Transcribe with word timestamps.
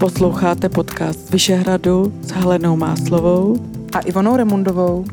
Posloucháte 0.00 0.68
podcast 0.68 1.18
z 1.18 1.30
Vyšehradu 1.30 2.12
s 2.22 2.30
Helenou 2.30 2.76
Máslovou 2.76 3.56
a 3.96 4.00
Ivonou 4.00 4.36
Remundovou. 4.36 5.04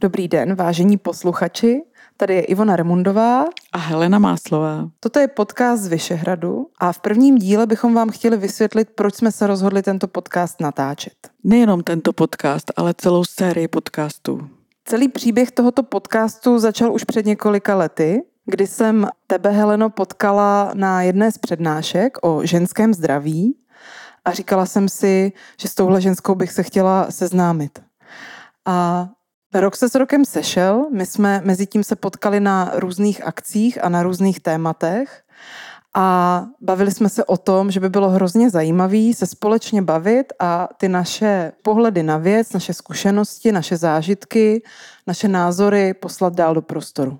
Dobrý 0.00 0.28
den, 0.28 0.54
vážení 0.54 0.96
posluchači. 0.96 1.82
Tady 2.16 2.34
je 2.34 2.42
Ivona 2.42 2.76
Remundová 2.76 3.44
a 3.72 3.78
Helena 3.78 4.18
Máslová. 4.18 4.88
Toto 5.00 5.18
je 5.18 5.28
podcast 5.28 5.82
z 5.82 5.86
Vyšehradu 5.86 6.66
a 6.78 6.92
v 6.92 7.00
prvním 7.00 7.38
díle 7.38 7.66
bychom 7.66 7.94
vám 7.94 8.10
chtěli 8.10 8.36
vysvětlit, 8.36 8.88
proč 8.94 9.14
jsme 9.14 9.32
se 9.32 9.46
rozhodli 9.46 9.82
tento 9.82 10.08
podcast 10.08 10.60
natáčet. 10.60 11.14
Nejenom 11.44 11.82
tento 11.82 12.12
podcast, 12.12 12.72
ale 12.76 12.94
celou 12.94 13.24
sérii 13.24 13.68
podcastů. 13.68 14.55
Celý 14.88 15.08
příběh 15.08 15.50
tohoto 15.50 15.82
podcastu 15.82 16.58
začal 16.58 16.94
už 16.94 17.04
před 17.04 17.26
několika 17.26 17.76
lety, 17.76 18.22
kdy 18.44 18.66
jsem 18.66 19.08
tebe, 19.26 19.50
Heleno, 19.50 19.90
potkala 19.90 20.70
na 20.74 21.02
jedné 21.02 21.32
z 21.32 21.38
přednášek 21.38 22.18
o 22.22 22.46
ženském 22.46 22.94
zdraví 22.94 23.56
a 24.24 24.32
říkala 24.32 24.66
jsem 24.66 24.88
si, 24.88 25.32
že 25.60 25.68
s 25.68 25.74
touhle 25.74 26.00
ženskou 26.00 26.34
bych 26.34 26.52
se 26.52 26.62
chtěla 26.62 27.06
seznámit. 27.10 27.82
A 28.66 29.08
Rok 29.54 29.76
se 29.76 29.88
s 29.88 29.94
rokem 29.94 30.24
sešel, 30.24 30.86
my 30.92 31.06
jsme 31.06 31.40
mezi 31.44 31.66
tím 31.66 31.84
se 31.84 31.96
potkali 31.96 32.40
na 32.40 32.70
různých 32.74 33.26
akcích 33.26 33.84
a 33.84 33.88
na 33.88 34.02
různých 34.02 34.40
tématech 34.40 35.22
a 35.98 36.46
bavili 36.60 36.90
jsme 36.90 37.08
se 37.08 37.24
o 37.24 37.36
tom, 37.36 37.70
že 37.70 37.80
by 37.80 37.88
bylo 37.88 38.08
hrozně 38.08 38.50
zajímavé 38.50 39.14
se 39.14 39.26
společně 39.26 39.82
bavit 39.82 40.32
a 40.38 40.68
ty 40.76 40.88
naše 40.88 41.52
pohledy 41.62 42.02
na 42.02 42.18
věc, 42.18 42.52
naše 42.52 42.74
zkušenosti, 42.74 43.52
naše 43.52 43.76
zážitky, 43.76 44.62
naše 45.06 45.28
názory 45.28 45.94
poslat 45.94 46.34
dál 46.34 46.54
do 46.54 46.62
prostoru. 46.62 47.18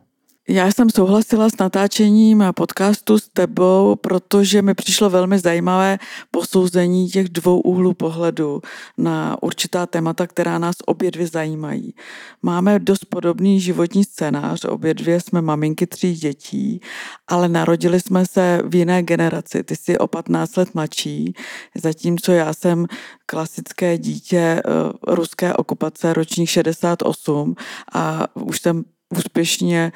Já 0.49 0.71
jsem 0.71 0.91
souhlasila 0.91 1.51
s 1.51 1.57
natáčením 1.59 2.45
podcastu 2.57 3.19
s 3.19 3.29
tebou, 3.29 3.97
protože 3.97 4.63
mi 4.63 4.75
přišlo 4.75 5.11
velmi 5.11 5.39
zajímavé 5.39 5.99
posouzení 6.31 7.09
těch 7.09 7.29
dvou 7.29 7.61
úhlů 7.61 7.95
pohledu 7.95 8.63
na 8.99 9.43
určitá 9.43 9.87
témata, 9.87 10.27
která 10.27 10.59
nás 10.59 10.77
obě 10.87 11.11
dvě 11.11 11.27
zajímají. 11.27 11.95
Máme 12.43 12.79
dost 12.79 13.05
podobný 13.05 13.61
životní 13.61 14.05
scénář, 14.05 14.65
obě 14.65 14.95
dvě 14.95 15.21
jsme 15.21 15.43
maminky 15.43 15.87
tří 15.87 16.15
dětí, 16.15 16.81
ale 17.29 17.49
narodili 17.49 18.01
jsme 18.01 18.27
se 18.27 18.63
v 18.65 18.75
jiné 18.75 19.03
generaci. 19.03 19.65
Ty 19.65 19.77
jsi 19.77 19.99
o 19.99 20.07
15 20.07 20.57
let 20.57 20.75
mladší, 20.75 21.35
zatímco 21.75 22.33
já 22.33 22.53
jsem 22.53 22.87
klasické 23.27 23.99
dítě 23.99 24.39
eh, 24.39 24.63
ruské 25.07 25.55
okupace 25.55 26.13
ročník 26.13 26.49
68 26.49 27.55
a 27.95 28.27
už 28.35 28.61
jsem 28.61 28.85
úspěšně 29.17 29.93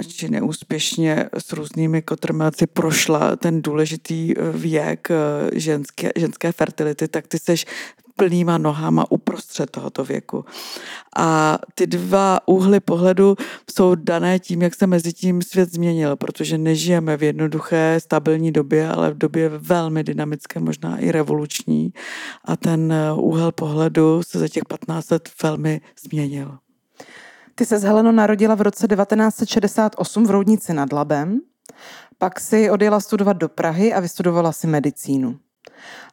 ať 0.00 0.22
neúspěšně 0.28 1.28
s 1.38 1.52
různými 1.52 2.02
kotrmelci 2.02 2.66
prošla 2.66 3.36
ten 3.36 3.62
důležitý 3.62 4.32
eh, 4.32 4.52
věk 4.52 5.08
eh, 5.10 5.14
ženské, 5.60 6.10
ženské 6.16 6.52
fertility, 6.52 7.08
tak 7.08 7.26
ty 7.26 7.38
seš 7.38 7.66
plnýma 8.16 8.58
nohama 8.58 9.10
uprostřed 9.10 9.70
tohoto 9.70 10.04
věku. 10.04 10.44
A 11.16 11.58
ty 11.74 11.86
dva 11.86 12.38
úhly 12.46 12.80
pohledu 12.80 13.36
jsou 13.70 13.94
dané 13.94 14.38
tím, 14.38 14.62
jak 14.62 14.74
se 14.74 14.86
mezi 14.86 15.12
tím 15.12 15.42
svět 15.42 15.72
změnil, 15.72 16.16
protože 16.16 16.58
nežijeme 16.58 17.16
v 17.16 17.22
jednoduché, 17.22 17.96
stabilní 17.98 18.52
době, 18.52 18.88
ale 18.88 19.10
v 19.10 19.18
době 19.18 19.48
velmi 19.48 20.04
dynamické, 20.04 20.60
možná 20.60 20.98
i 20.98 21.12
revoluční. 21.12 21.92
A 22.44 22.56
ten 22.56 22.92
eh, 22.92 23.12
úhel 23.12 23.52
pohledu 23.52 24.22
se 24.22 24.38
za 24.38 24.48
těch 24.48 24.64
15 24.64 25.10
let 25.10 25.28
velmi 25.42 25.80
změnil. 26.04 26.58
Ty 27.60 27.66
se 27.66 27.78
s 27.78 27.82
Helenou 27.82 28.10
narodila 28.10 28.54
v 28.54 28.60
roce 28.60 28.88
1968 28.88 30.26
v 30.26 30.30
Roudnici 30.30 30.74
nad 30.74 30.92
Labem, 30.92 31.40
pak 32.18 32.40
si 32.40 32.70
odjela 32.70 33.00
studovat 33.00 33.36
do 33.36 33.48
Prahy 33.48 33.94
a 33.94 34.00
vystudovala 34.00 34.52
si 34.52 34.66
medicínu. 34.66 35.38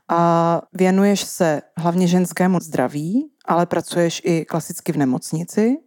A 0.09 0.61
věnuješ 0.73 1.21
se 1.21 1.61
hlavně 1.77 2.07
ženskému 2.07 2.59
zdraví, 2.59 3.31
ale 3.45 3.65
pracuješ 3.65 4.21
i 4.25 4.45
klasicky 4.45 4.91
v 4.91 4.97
nemocnici, 4.97 5.77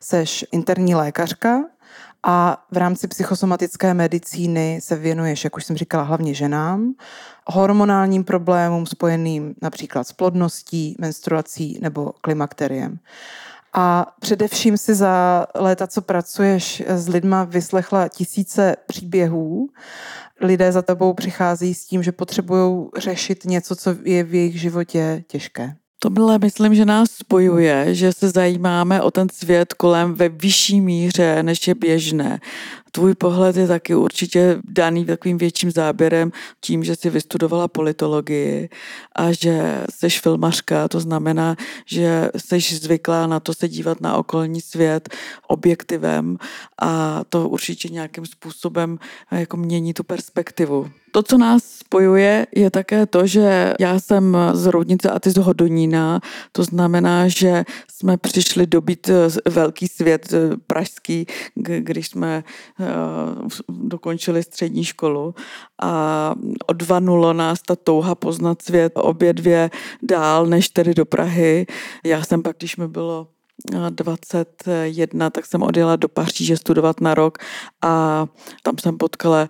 seš 0.00 0.44
interní 0.52 0.94
lékařka 0.94 1.64
a 2.22 2.64
v 2.70 2.76
rámci 2.76 3.08
psychosomatické 3.08 3.94
medicíny 3.94 4.80
se 4.82 4.96
věnuješ, 4.96 5.44
jak 5.44 5.56
už 5.56 5.64
jsem 5.64 5.76
říkala, 5.76 6.04
hlavně 6.04 6.34
ženám, 6.34 6.94
hormonálním 7.46 8.24
problémům 8.24 8.86
spojeným 8.86 9.54
například 9.62 10.08
s 10.08 10.12
plodností, 10.12 10.96
menstruací 11.00 11.78
nebo 11.82 12.12
klimakteriem. 12.20 12.98
A 13.72 14.06
především 14.20 14.76
si 14.76 14.94
za 14.94 15.46
léta, 15.54 15.86
co 15.86 16.02
pracuješ 16.02 16.82
s 16.86 17.08
lidma, 17.08 17.44
vyslechla 17.44 18.08
tisíce 18.08 18.76
příběhů. 18.86 19.68
Lidé 20.40 20.72
za 20.72 20.82
tebou 20.82 21.14
přichází 21.14 21.74
s 21.74 21.86
tím, 21.86 22.02
že 22.02 22.12
potřebují 22.12 22.88
řešit 22.96 23.44
něco, 23.44 23.76
co 23.76 23.94
je 24.04 24.24
v 24.24 24.34
jejich 24.34 24.60
životě 24.60 25.24
těžké. 25.26 25.76
To 25.98 26.10
bylo, 26.10 26.38
myslím, 26.38 26.74
že 26.74 26.84
nás 26.84 27.10
spojuje, 27.10 27.94
že 27.94 28.12
se 28.12 28.30
zajímáme 28.30 29.02
o 29.02 29.10
ten 29.10 29.28
svět 29.32 29.74
kolem 29.74 30.14
ve 30.14 30.28
vyšší 30.28 30.80
míře, 30.80 31.42
než 31.42 31.68
je 31.68 31.74
běžné. 31.74 32.38
Tvůj 32.94 33.14
pohled 33.14 33.56
je 33.56 33.66
taky 33.66 33.94
určitě 33.94 34.58
daný 34.64 35.04
takovým 35.04 35.38
větším 35.38 35.70
záběrem 35.70 36.32
tím, 36.60 36.84
že 36.84 36.96
jsi 36.96 37.10
vystudovala 37.10 37.68
politologii 37.68 38.68
a 39.16 39.32
že 39.32 39.84
jsi 39.90 40.10
filmařka, 40.10 40.88
to 40.88 41.00
znamená, 41.00 41.56
že 41.86 42.30
jsi 42.36 42.60
zvyklá 42.60 43.26
na 43.26 43.40
to 43.40 43.54
se 43.54 43.68
dívat 43.68 44.00
na 44.00 44.16
okolní 44.16 44.60
svět 44.60 45.08
objektivem 45.48 46.36
a 46.82 47.22
to 47.28 47.48
určitě 47.48 47.88
nějakým 47.88 48.26
způsobem 48.26 48.98
jako 49.30 49.56
mění 49.56 49.94
tu 49.94 50.04
perspektivu. 50.04 50.90
To, 51.12 51.22
co 51.22 51.38
nás 51.38 51.64
spojuje, 51.64 52.46
je 52.56 52.70
také 52.70 53.06
to, 53.06 53.26
že 53.26 53.74
já 53.80 54.00
jsem 54.00 54.36
z 54.52 54.66
Roudnice 54.66 55.10
a 55.10 55.18
ty 55.18 55.30
z 55.30 55.36
Hodonína. 55.36 56.20
To 56.52 56.64
znamená, 56.64 57.28
že 57.28 57.64
jsme 57.90 58.16
přišli 58.16 58.66
dobít 58.66 59.08
eh, 59.08 59.50
velký 59.50 59.88
svět 59.88 60.32
eh, 60.32 60.56
pražský, 60.66 61.26
když 61.78 62.08
jsme 62.08 62.44
eh, 62.80 62.81
dokončili 63.68 64.42
střední 64.42 64.84
školu 64.84 65.34
a 65.82 66.34
odvanulo 66.66 67.32
nás 67.32 67.62
ta 67.62 67.76
touha 67.76 68.14
poznat 68.14 68.62
svět 68.62 68.92
obě 68.96 69.32
dvě 69.32 69.70
dál 70.02 70.46
než 70.46 70.68
tedy 70.68 70.94
do 70.94 71.04
Prahy. 71.04 71.66
Já 72.04 72.22
jsem 72.22 72.42
pak, 72.42 72.56
když 72.58 72.76
mi 72.76 72.88
bylo 72.88 73.28
21, 73.90 75.30
tak 75.30 75.46
jsem 75.46 75.62
odjela 75.62 75.96
do 75.96 76.08
Paříže 76.08 76.56
studovat 76.56 77.00
na 77.00 77.14
rok 77.14 77.38
a 77.82 78.26
tam 78.62 78.74
jsem 78.78 78.98
potkala 78.98 79.48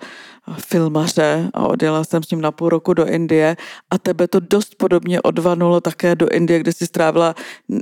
filmaře 0.59 1.51
a 1.55 1.67
odjela 1.67 2.05
jsem 2.05 2.23
s 2.23 2.31
ním 2.31 2.41
na 2.41 2.53
půl 2.53 2.69
roku 2.69 2.95
do 2.95 3.07
Indie 3.07 3.57
a 3.91 3.99
tebe 3.99 4.29
to 4.29 4.41
dost 4.41 4.75
podobně 4.75 5.23
odvanulo 5.23 5.81
také 5.81 6.15
do 6.15 6.29
Indie, 6.29 6.59
kde 6.59 6.73
si 6.73 6.87
strávila 6.87 7.35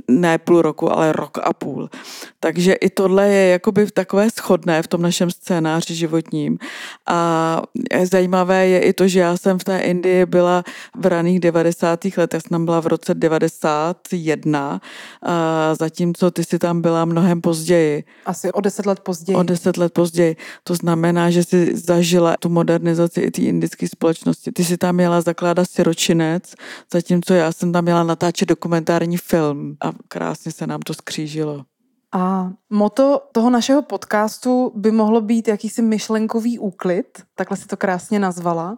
ne 0.07 0.37
půl 0.37 0.61
roku, 0.61 0.91
ale 0.91 1.11
rok 1.11 1.37
a 1.43 1.53
půl. 1.53 1.89
Takže 2.39 2.73
i 2.73 2.89
tohle 2.89 3.29
je 3.29 3.51
jakoby 3.51 3.91
takové 3.91 4.29
schodné 4.29 4.83
v 4.83 4.87
tom 4.87 5.01
našem 5.01 5.31
scénáři 5.31 5.95
životním. 5.95 6.57
A 7.07 7.61
zajímavé 8.03 8.67
je 8.67 8.79
i 8.81 8.93
to, 8.93 9.07
že 9.07 9.19
já 9.19 9.37
jsem 9.37 9.59
v 9.59 9.63
té 9.63 9.79
Indii 9.79 10.25
byla 10.25 10.63
v 10.95 11.05
raných 11.05 11.39
90. 11.39 11.99
letech, 12.17 12.41
jsem 12.47 12.65
byla 12.65 12.79
v 12.79 12.87
roce 12.87 13.13
91, 13.13 14.81
a 15.21 15.75
zatímco 16.11 16.31
ty 16.31 16.43
si 16.43 16.59
tam 16.59 16.81
byla 16.81 17.05
mnohem 17.05 17.41
později. 17.41 18.03
Asi 18.25 18.51
o 18.51 18.61
deset 18.61 18.85
let 18.85 18.99
později. 18.99 19.35
O 19.35 19.43
deset 19.43 19.77
let 19.77 19.93
později. 19.93 20.35
To 20.63 20.75
znamená, 20.75 21.29
že 21.29 21.43
si 21.43 21.77
zažila 21.77 22.35
tu 22.39 22.49
modernizaci 22.49 23.21
i 23.21 23.31
té 23.31 23.41
indické 23.41 23.87
společnosti. 23.87 24.51
Ty 24.51 24.65
si 24.65 24.77
tam 24.77 24.95
měla 24.95 25.21
zakládat 25.21 25.69
siročinec, 25.69 26.53
zatímco 26.93 27.33
já 27.33 27.51
jsem 27.51 27.71
tam 27.71 27.83
měla 27.83 28.03
natáčet 28.03 28.49
dokumentární 28.49 29.17
film 29.17 29.75
a 29.81 29.91
krásně 30.07 30.51
se 30.51 30.67
nám 30.67 30.79
to 30.79 30.93
skřížilo. 30.93 31.63
A 32.13 32.51
moto 32.69 33.21
toho 33.31 33.49
našeho 33.49 33.81
podcastu 33.81 34.71
by 34.75 34.91
mohlo 34.91 35.21
být 35.21 35.47
jakýsi 35.47 35.81
myšlenkový 35.81 36.59
úklid, 36.59 37.05
takhle 37.35 37.57
si 37.57 37.67
to 37.67 37.77
krásně 37.77 38.19
nazvala. 38.19 38.77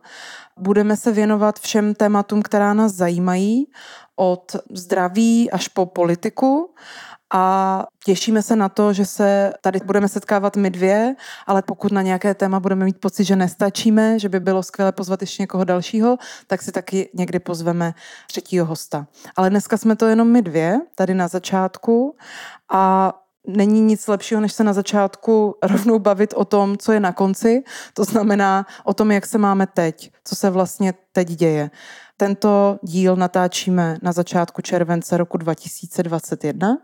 Budeme 0.60 0.98
se 0.98 1.12
věnovat 1.12 1.60
všem 1.60 1.96
tématům, 1.96 2.42
která 2.42 2.74
nás 2.74 2.94
zajímají, 2.94 3.66
od 4.16 4.56
zdraví 4.74 5.52
až 5.52 5.68
po 5.68 5.86
politiku 5.86 6.74
a 7.36 7.86
těšíme 8.06 8.42
se 8.42 8.56
na 8.56 8.70
to, 8.70 8.94
že 8.94 9.06
se 9.06 9.54
tady 9.62 9.80
budeme 9.86 10.08
setkávat 10.08 10.56
my 10.56 10.70
dvě, 10.70 11.16
ale 11.48 11.62
pokud 11.62 11.92
na 11.92 12.02
nějaké 12.02 12.34
téma 12.34 12.60
budeme 12.60 12.86
mít 12.86 13.00
pocit, 13.00 13.24
že 13.24 13.36
nestačíme, 13.36 14.20
že 14.20 14.30
by 14.30 14.40
bylo 14.40 14.64
skvělé 14.64 14.92
pozvat 14.92 15.22
ještě 15.22 15.44
někoho 15.44 15.64
dalšího, 15.64 16.18
tak 16.48 16.62
si 16.62 16.72
taky 16.72 17.10
někdy 17.14 17.40
pozveme 17.40 17.94
třetího 18.28 18.66
hosta. 18.66 19.08
Ale 19.36 19.50
dneska 19.50 19.78
jsme 19.78 19.96
to 19.96 20.06
jenom 20.06 20.28
my 20.28 20.42
dvě, 20.42 20.80
tady 20.96 21.14
na 21.14 21.28
začátku 21.28 22.16
a 22.72 23.14
není 23.48 23.82
nic 23.82 24.08
lepšího, 24.08 24.42
než 24.42 24.54
se 24.54 24.64
na 24.64 24.74
začátku 24.74 25.56
rovnou 25.64 26.00
bavit 26.00 26.34
o 26.34 26.46
tom, 26.46 26.78
co 26.78 26.92
je 26.92 27.00
na 27.00 27.12
konci, 27.12 27.64
to 27.94 28.04
znamená 28.04 28.66
o 28.84 28.94
tom, 28.94 29.12
jak 29.12 29.26
se 29.26 29.38
máme 29.38 29.68
teď, 29.68 30.12
co 30.24 30.36
se 30.36 30.50
vlastně 30.50 30.94
teď 31.12 31.28
děje. 31.28 31.72
Tento 32.18 32.80
díl 32.82 33.16
natáčíme 33.16 33.98
na 34.02 34.12
začátku 34.12 34.62
července 34.62 35.18
roku 35.18 35.38
2021 35.38 36.78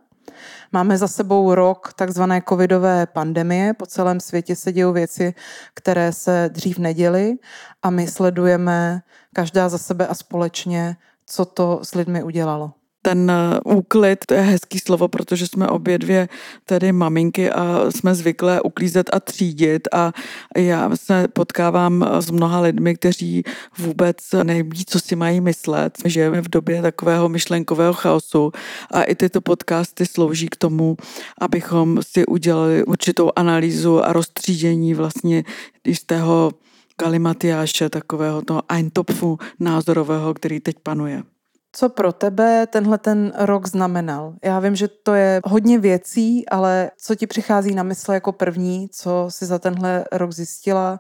Máme 0.72 0.98
za 0.98 1.08
sebou 1.08 1.54
rok 1.54 1.94
takzvané 1.94 2.42
covidové 2.50 3.06
pandemie. 3.06 3.74
Po 3.74 3.86
celém 3.86 4.20
světě 4.20 4.56
se 4.56 4.72
dějí 4.72 4.94
věci, 4.94 5.34
které 5.74 6.14
se 6.14 6.50
dřív 6.54 6.78
neděly 6.78 7.36
a 7.84 7.90
my 7.90 8.08
sledujeme 8.08 9.02
každá 9.34 9.70
za 9.70 9.78
sebe 9.78 10.08
a 10.08 10.14
společně, 10.14 10.96
co 11.26 11.46
to 11.46 11.80
s 11.84 11.96
lidmi 11.96 12.24
udělalo 12.24 12.72
ten 13.02 13.32
eh, 13.32 13.60
úklid, 13.66 14.26
to 14.26 14.34
je 14.34 14.42
hezký 14.42 14.80
slovo, 14.80 15.08
protože 15.08 15.48
jsme 15.48 15.68
obě 15.68 15.98
dvě 15.98 16.30
tedy 16.66 16.92
maminky 16.92 17.52
a 17.52 17.92
jsme 17.92 18.16
zvyklé 18.16 18.62
uklízet 18.62 19.10
a 19.14 19.20
třídit 19.20 19.88
a 19.94 20.12
já 20.58 20.90
se 20.96 21.28
potkávám 21.28 22.06
s 22.20 22.32
mnoha 22.32 22.62
lidmi, 22.62 22.96
kteří 22.96 23.44
vůbec 23.78 24.18
neví, 24.44 24.86
co 24.86 25.00
si 25.00 25.16
mají 25.16 25.42
myslet. 25.42 25.98
Žijeme 26.06 26.42
v 26.42 26.50
době 26.50 26.82
takového 26.82 27.30
myšlenkového 27.30 27.94
chaosu 27.94 28.52
a 28.92 29.04
i 29.04 29.16
tyto 29.16 29.42
podcasty 29.42 30.06
slouží 30.06 30.48
k 30.48 30.56
tomu, 30.56 30.98
abychom 31.42 32.00
si 32.02 32.26
udělali 32.26 32.84
určitou 32.84 33.32
analýzu 33.36 34.06
a 34.06 34.14
rozstřídění 34.14 34.94
vlastně 34.94 35.44
jistého 35.88 36.52
galimatiáše, 37.00 37.90
takového 37.90 38.42
toho 38.42 38.62
eintopfu 38.70 39.38
názorového, 39.60 40.34
který 40.34 40.60
teď 40.60 40.76
panuje. 40.84 41.24
Co 41.72 41.90
pro 41.90 42.14
tebe 42.14 42.68
tenhle 42.68 42.98
ten 42.98 43.34
rok 43.36 43.68
znamenal? 43.68 44.36
Já 44.44 44.60
vím, 44.60 44.76
že 44.76 44.88
to 44.88 45.14
je 45.14 45.42
hodně 45.46 45.80
věcí, 45.80 46.50
ale 46.50 46.92
co 46.98 47.16
ti 47.16 47.28
přichází 47.28 47.76
na 47.76 47.84
mysl 47.84 48.12
jako 48.12 48.32
první, 48.32 48.90
co 48.90 49.26
si 49.30 49.46
za 49.46 49.60
tenhle 49.60 50.06
rok 50.12 50.32
zjistila, 50.32 51.00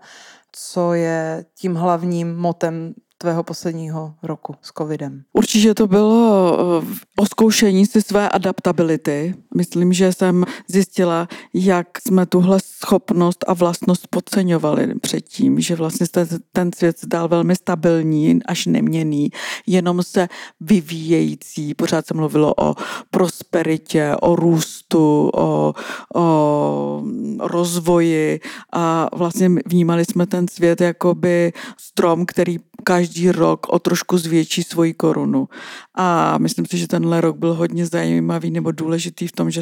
co 0.52 0.94
je 0.94 1.46
tím 1.56 1.76
hlavním 1.76 2.36
motem 2.36 2.94
tvého 3.22 3.44
posledního 3.44 4.14
roku 4.24 4.56
s 4.62 4.72
covidem? 4.78 5.24
Určitě 5.34 5.74
to 5.74 5.88
bylo 5.88 6.58
eh, 6.82 6.86
o 7.18 7.26
zkoušení 7.26 7.86
si 7.86 8.02
své 8.02 8.30
adaptability. 8.30 9.36
Myslím, 9.56 9.94
že 9.94 10.14
jsem 10.14 10.46
zjistila, 10.68 11.28
jak 11.54 11.88
jsme 12.08 12.26
tuhle 12.26 12.60
schopnost 12.64 13.46
a 13.48 13.54
vlastnost 13.54 14.08
podceňovali 14.08 14.96
předtím, 14.96 15.60
že 15.60 15.76
vlastně 15.76 16.08
ten 16.52 16.74
svět 16.74 16.96
dal 17.06 17.28
velmi 17.28 17.56
stabilní, 17.56 18.40
až 18.46 18.66
neměný, 18.66 19.30
jenom 19.68 20.04
se 20.04 20.28
vyvíjející. 20.60 21.74
Pořád 21.74 22.08
se 22.08 22.14
mluvilo 22.14 22.54
o 22.58 22.76
prosperitě, 23.12 24.16
o 24.22 24.36
růstu, 24.36 25.32
o, 25.36 25.74
o 26.16 27.04
rozvoji 27.40 28.40
a 28.74 29.10
vlastně 29.14 29.50
vnímali 29.66 30.06
jsme 30.06 30.28
ten 30.28 30.48
svět 30.48 30.82
jako 30.82 31.16
by 31.16 31.54
strom, 31.78 32.26
který 32.26 32.58
každý 32.84 33.32
rok 33.32 33.70
o 33.70 33.80
trošku 33.80 34.18
zvětší 34.18 34.64
svoji 34.64 34.94
korunu. 34.94 35.50
A 35.96 36.38
myslím 36.38 36.66
si, 36.66 36.78
že 36.78 36.88
tenhle 36.88 37.22
rok 37.22 37.38
byl 37.38 37.54
hodně 37.54 37.86
zajímavý 37.86 38.52
nebo 38.52 38.72
důležitý 38.72 39.28
v 39.28 39.32
tom, 39.32 39.52
že 39.52 39.62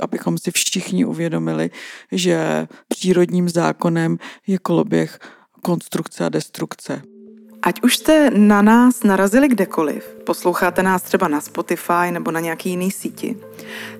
abychom 0.00 0.38
si 0.38 0.50
všichni 0.50 1.04
uvědomili, 1.04 1.70
že 2.12 2.68
přírodním 2.88 3.48
zákonem 3.48 4.18
je 4.46 4.58
koloběh 4.58 5.18
konstrukce 5.62 6.26
a 6.26 6.28
destrukce. 6.28 7.02
Ať 7.62 7.82
už 7.82 7.96
jste 7.96 8.30
na 8.30 8.62
nás 8.62 9.02
narazili 9.02 9.48
kdekoliv, 9.48 10.16
posloucháte 10.26 10.82
nás 10.82 11.02
třeba 11.02 11.28
na 11.28 11.40
Spotify 11.40 12.10
nebo 12.10 12.30
na 12.30 12.40
nějaký 12.40 12.70
jiný 12.70 12.90
síti, 12.90 13.36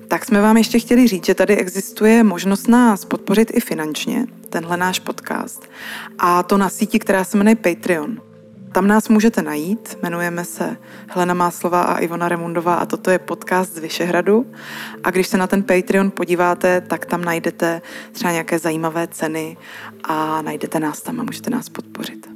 tak 0.07 0.25
jsme 0.25 0.41
vám 0.41 0.57
ještě 0.57 0.79
chtěli 0.79 1.07
říct, 1.07 1.25
že 1.25 1.35
tady 1.35 1.57
existuje 1.57 2.23
možnost 2.23 2.67
nás 2.67 3.05
podpořit 3.05 3.51
i 3.53 3.59
finančně, 3.59 4.25
tenhle 4.49 4.77
náš 4.77 4.99
podcast. 4.99 5.69
A 6.19 6.43
to 6.43 6.57
na 6.57 6.69
síti, 6.69 6.99
která 6.99 7.23
se 7.23 7.37
jmenuje 7.37 7.55
Patreon. 7.55 8.21
Tam 8.75 8.87
nás 8.87 9.09
můžete 9.09 9.41
najít, 9.41 9.97
jmenujeme 10.01 10.45
se 10.45 10.77
Helena 11.07 11.33
Máslová 11.33 11.83
a 11.83 11.97
Ivona 11.97 12.29
Remundová 12.29 12.75
a 12.75 12.85
toto 12.85 13.11
je 13.11 13.19
podcast 13.19 13.73
z 13.73 13.79
Vyšehradu. 13.79 14.45
A 15.03 15.11
když 15.11 15.27
se 15.27 15.37
na 15.37 15.47
ten 15.47 15.63
Patreon 15.63 16.11
podíváte, 16.11 16.81
tak 16.81 17.05
tam 17.05 17.25
najdete 17.25 17.81
třeba 18.11 18.31
nějaké 18.31 18.59
zajímavé 18.59 19.07
ceny 19.07 19.57
a 20.03 20.41
najdete 20.41 20.79
nás 20.79 21.01
tam 21.01 21.19
a 21.19 21.23
můžete 21.23 21.49
nás 21.49 21.69
podpořit. 21.69 22.27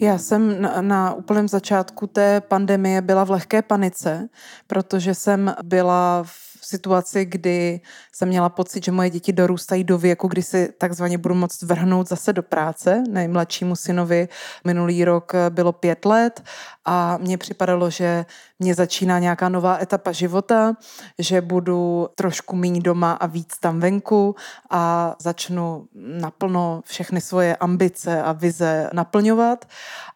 Já 0.00 0.18
jsem 0.18 0.62
na, 0.62 0.80
na 0.80 1.14
úplném 1.14 1.48
začátku 1.48 2.06
té 2.06 2.40
pandemie 2.40 3.02
byla 3.02 3.24
v 3.24 3.30
lehké 3.30 3.62
panice, 3.62 4.28
protože 4.66 5.14
jsem 5.14 5.54
byla 5.62 6.22
v 6.26 6.47
situaci, 6.68 7.24
kdy 7.24 7.80
jsem 8.12 8.28
měla 8.28 8.48
pocit, 8.48 8.84
že 8.84 8.92
moje 8.92 9.10
děti 9.10 9.32
dorůstají 9.32 9.84
do 9.84 9.98
věku, 9.98 10.28
kdy 10.28 10.42
si 10.42 10.72
takzvaně 10.78 11.18
budu 11.18 11.34
moct 11.34 11.62
vrhnout 11.62 12.08
zase 12.08 12.32
do 12.32 12.42
práce. 12.42 13.02
Nejmladšímu 13.08 13.76
synovi 13.76 14.28
minulý 14.64 15.04
rok 15.04 15.32
bylo 15.50 15.72
pět 15.72 16.04
let 16.04 16.42
a 16.84 17.16
mně 17.16 17.38
připadalo, 17.38 17.90
že 17.90 18.26
mě 18.58 18.74
začíná 18.74 19.18
nějaká 19.18 19.48
nová 19.48 19.78
etapa 19.82 20.12
života, 20.12 20.76
že 21.18 21.40
budu 21.40 22.08
trošku 22.14 22.56
méně 22.56 22.80
doma 22.80 23.12
a 23.12 23.26
víc 23.26 23.58
tam 23.60 23.80
venku 23.80 24.36
a 24.70 25.14
začnu 25.20 25.88
naplno 25.94 26.82
všechny 26.84 27.20
svoje 27.20 27.56
ambice 27.56 28.22
a 28.22 28.32
vize 28.32 28.90
naplňovat. 28.92 29.64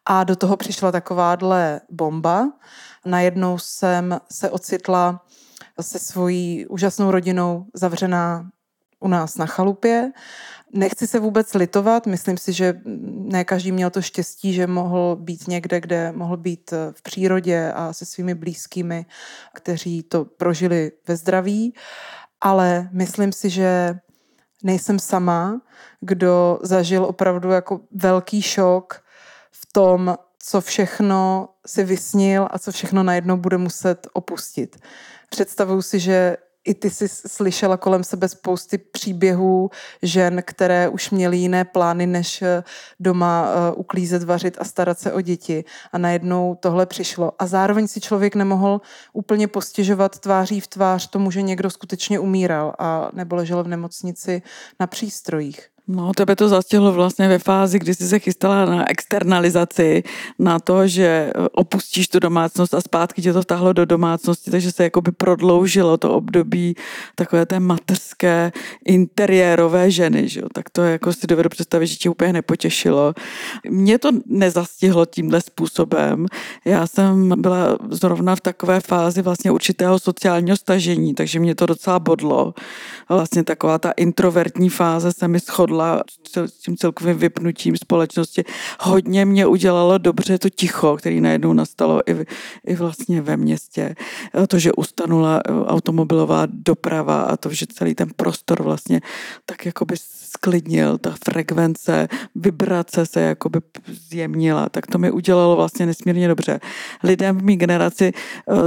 A 0.07 0.25
do 0.25 0.37
toho 0.37 0.57
přišla 0.57 0.93
takováhle 0.93 1.81
bomba. 1.91 2.53
Najednou 3.05 3.59
jsem 3.59 4.21
se 4.31 4.51
ocitla 4.51 5.25
se 5.81 5.99
svojí 5.99 6.67
úžasnou 6.67 7.11
rodinou 7.11 7.67
zavřená 7.75 8.51
u 9.01 9.09
nás 9.09 9.37
na 9.37 9.47
chalupě. 9.47 10.13
Nechci 10.73 11.07
se 11.07 11.19
vůbec 11.21 11.55
litovat, 11.55 12.07
myslím 12.07 12.39
si, 12.39 12.53
že 12.53 12.81
ne 13.07 13.45
každý 13.45 13.73
měl 13.73 13.91
to 13.91 14.03
štěstí, 14.03 14.53
že 14.53 14.67
mohl 14.67 15.17
být 15.21 15.49
někde, 15.49 15.81
kde 15.81 16.13
mohl 16.13 16.37
být 16.37 16.71
v 16.93 17.03
přírodě 17.03 17.73
a 17.73 17.93
se 17.93 18.05
svými 18.05 18.35
blízkými, 18.35 19.07
kteří 19.55 20.03
to 20.03 20.25
prožili 20.25 20.93
ve 21.09 21.17
zdraví, 21.17 21.75
ale 22.41 22.89
myslím 22.93 23.33
si, 23.33 23.51
že 23.51 23.99
nejsem 24.63 24.99
sama, 24.99 25.61
kdo 26.01 26.59
zažil 26.63 27.05
opravdu 27.05 27.51
jako 27.51 27.81
velký 27.93 28.43
šok 28.43 29.05
v 29.51 29.73
tom, 29.73 30.17
co 30.44 30.61
všechno 30.61 31.49
si 31.67 31.85
vysnil 31.85 32.49
a 32.50 32.59
co 32.59 32.73
všechno 32.73 33.03
najednou 33.03 33.37
bude 33.37 33.59
muset 33.59 34.06
opustit. 34.12 34.77
Představuju 35.31 35.83
si, 35.83 36.00
že 36.00 36.37
i 36.65 36.75
ty 36.75 36.91
jsi 36.91 37.09
slyšela 37.09 37.77
kolem 37.77 38.05
sebe 38.05 38.29
spousty 38.29 38.79
příběhů 38.79 39.71
žen, 40.03 40.43
které 40.47 40.89
už 40.89 41.11
měly 41.11 41.37
jiné 41.37 41.65
plány, 41.65 42.06
než 42.06 42.43
eh, 42.43 42.65
doma 43.00 43.47
eh, 43.47 43.73
uklízet, 43.73 44.23
vařit 44.23 44.56
a 44.61 44.65
starat 44.65 44.99
se 44.99 45.12
o 45.12 45.21
děti. 45.21 45.65
A 45.93 45.99
najednou 45.99 46.55
tohle 46.61 46.87
přišlo. 46.87 47.33
A 47.39 47.47
zároveň 47.47 47.89
si 47.89 48.00
člověk 48.00 48.35
nemohl 48.35 48.81
úplně 49.12 49.49
postěžovat 49.49 50.19
tváří 50.19 50.61
v 50.61 50.67
tvář 50.67 51.11
tomu, 51.11 51.31
že 51.31 51.43
někdo 51.43 51.70
skutečně 51.70 52.19
umíral 52.19 52.75
a 52.79 53.11
nebo 53.13 53.37
ležel 53.37 53.65
v 53.65 53.69
nemocnici 53.69 54.43
na 54.81 54.87
přístrojích. 54.87 55.71
No, 55.89 56.12
tebe 56.17 56.36
to 56.36 56.48
zastihlo 56.48 56.93
vlastně 56.93 57.29
ve 57.29 57.39
fázi, 57.39 57.79
kdy 57.79 57.94
jsi 57.94 58.08
se 58.08 58.19
chystala 58.19 58.65
na 58.65 58.91
externalizaci, 58.91 60.03
na 60.39 60.58
to, 60.58 60.86
že 60.86 61.06
eh, 61.06 61.48
opustíš 61.53 62.08
tu 62.08 62.19
domácnost 62.19 62.74
a 62.74 62.81
zpátky 62.81 63.22
tě 63.22 63.32
to 63.32 63.43
vtahlo 63.43 63.72
do 63.72 63.84
domácnosti, 63.84 64.51
takže 64.51 64.72
se 64.72 64.84
jakoby 64.84 65.12
prodloužilo 65.12 65.96
to 65.96 66.15
období 66.15 66.74
takové 67.15 67.46
té 67.46 67.60
mateřské 67.60 68.53
interiérové 68.84 69.91
ženy, 69.91 70.29
že 70.29 70.41
jo? 70.41 70.46
tak 70.55 70.70
to 70.70 70.82
jako 70.82 71.12
si 71.12 71.27
dovedu 71.27 71.48
představit, 71.48 71.86
že 71.86 71.96
tě 71.96 72.10
úplně 72.10 72.32
nepotěšilo. 72.32 73.15
Mě 73.70 73.98
to 73.98 74.10
nezastihlo 74.27 75.06
tímhle 75.06 75.41
způsobem. 75.41 76.27
Já 76.65 76.86
jsem 76.86 77.43
byla 77.43 77.79
zrovna 77.91 78.36
v 78.36 78.41
takové 78.41 78.81
fázi 78.81 79.22
vlastně 79.22 79.51
určitého 79.51 79.98
sociálního 79.98 80.56
stažení, 80.56 81.15
takže 81.15 81.41
mě 81.41 81.55
to 81.55 81.67
docela 81.67 81.98
bodlo. 81.98 82.55
Vlastně 83.08 83.44
taková 83.44 83.79
ta 83.79 83.91
introvertní 83.91 84.69
fáze 84.69 85.12
se 85.12 85.29
mi 85.29 85.39
shodla 85.39 85.71
shodla 85.72 86.02
s 86.36 86.58
tím 86.58 86.76
celkovým 86.76 87.19
vypnutím 87.19 87.76
společnosti. 87.76 88.44
Hodně 88.81 89.24
mě 89.24 89.46
udělalo 89.46 89.98
dobře 89.98 90.38
to 90.38 90.48
ticho, 90.50 90.96
který 90.96 91.20
najednou 91.20 91.52
nastalo 91.52 92.00
i, 92.10 92.26
i 92.67 92.76
vlastně 92.76 93.20
ve 93.20 93.36
městě. 93.36 93.94
To, 94.48 94.58
že 94.58 94.72
ustanula 94.72 95.43
automobilová 95.67 96.46
doprava 96.46 97.20
a 97.22 97.36
to, 97.36 97.50
že 97.50 97.67
celý 97.67 97.94
ten 97.94 98.08
prostor 98.17 98.62
vlastně 98.62 99.00
tak 99.46 99.67
jakoby 99.67 99.96
sklidnil, 100.43 100.99
ta 100.99 101.15
frekvence, 101.25 102.08
vibrace 102.34 103.06
se 103.06 103.20
jakoby 103.20 103.61
zjemnila, 104.11 104.69
tak 104.69 104.87
to 104.87 104.99
mi 104.99 105.11
udělalo 105.11 105.56
vlastně 105.56 105.87
nesmírně 105.87 106.29
dobře. 106.29 106.61
Lidem 107.03 107.39
v 107.39 107.43
mý 107.43 107.56
generaci, 107.56 108.13
uh, 108.46 108.58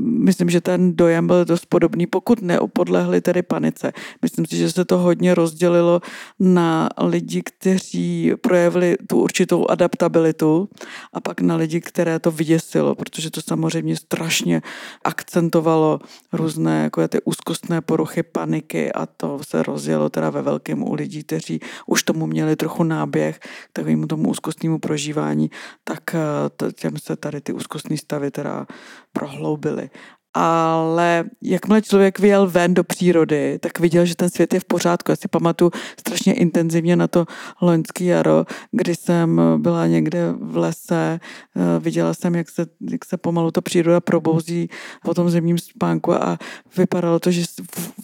myslím, 0.00 0.50
že 0.50 0.60
ten 0.60 0.96
dojem 0.96 1.26
byl 1.26 1.44
dost 1.44 1.66
podobný, 1.66 2.06
pokud 2.06 2.42
neupodlehli 2.42 3.20
tedy 3.20 3.42
panice. 3.42 3.92
Myslím 4.22 4.46
si, 4.46 4.56
že 4.56 4.72
se 4.72 4.84
to 4.84 4.98
hodně 4.98 5.34
rozdělilo 5.34 6.00
na 6.40 6.88
lidi, 7.00 7.42
kteří 7.42 8.32
projevili 8.40 8.96
tu 9.08 9.20
určitou 9.20 9.66
adaptabilitu 9.68 10.68
a 11.12 11.20
pak 11.20 11.40
na 11.40 11.56
lidi, 11.56 11.80
které 11.80 12.18
to 12.18 12.30
vyděsilo, 12.30 12.94
protože 12.94 13.30
to 13.30 13.40
samozřejmě 13.40 13.96
strašně 13.96 14.62
akcentovalo 15.04 16.00
různé 16.32 16.82
jako 16.82 17.08
ty 17.08 17.18
úzkostné 17.24 17.80
poruchy 17.80 18.22
paniky 18.22 18.92
a 18.92 19.06
to 19.06 19.40
se 19.48 19.62
rozjelo 19.62 20.08
teda 20.08 20.30
ve 20.30 20.42
velkém 20.42 20.82
u 20.82 20.94
lidí, 21.06 21.22
kteří 21.22 21.60
už 21.86 22.02
tomu 22.02 22.26
měli 22.26 22.56
trochu 22.56 22.82
náběh 22.82 23.38
k 23.38 23.72
takovému 23.72 24.06
tomu 24.06 24.30
úzkostnému 24.30 24.78
prožívání, 24.78 25.50
tak 25.84 26.14
eh, 26.14 26.72
těm 26.72 26.98
se 26.98 27.16
tady 27.16 27.40
ty 27.40 27.52
úzkostní 27.52 27.98
stavy 27.98 28.30
teda 28.30 28.66
prohloubily. 29.12 29.90
Ale 30.38 31.24
jakmile 31.42 31.82
člověk 31.82 32.18
vyjel 32.18 32.46
ven 32.46 32.74
do 32.74 32.84
přírody, 32.84 33.58
tak 33.58 33.80
viděl, 33.80 34.04
že 34.04 34.16
ten 34.16 34.30
svět 34.30 34.54
je 34.54 34.60
v 34.60 34.64
pořádku. 34.64 35.12
Já 35.12 35.16
si 35.16 35.28
pamatuju 35.28 35.70
strašně 36.00 36.34
intenzivně 36.34 36.96
na 36.96 37.08
to 37.08 37.26
loňský 37.62 38.06
jaro, 38.06 38.44
kdy 38.72 38.94
jsem 38.94 39.40
byla 39.56 39.86
někde 39.86 40.34
v 40.40 40.56
lese, 40.56 41.20
eh, 41.20 41.80
viděla 41.80 42.14
jsem, 42.14 42.34
jak 42.34 42.50
se, 42.50 42.66
jak 42.90 43.04
se 43.04 43.16
pomalu 43.16 43.50
ta 43.50 43.60
příroda 43.60 44.00
probouzí 44.00 44.68
po 45.04 45.14
tom 45.14 45.30
zimním 45.30 45.58
spánku 45.58 46.14
a 46.14 46.38
vypadalo 46.76 47.18
to, 47.18 47.30
že, 47.30 47.42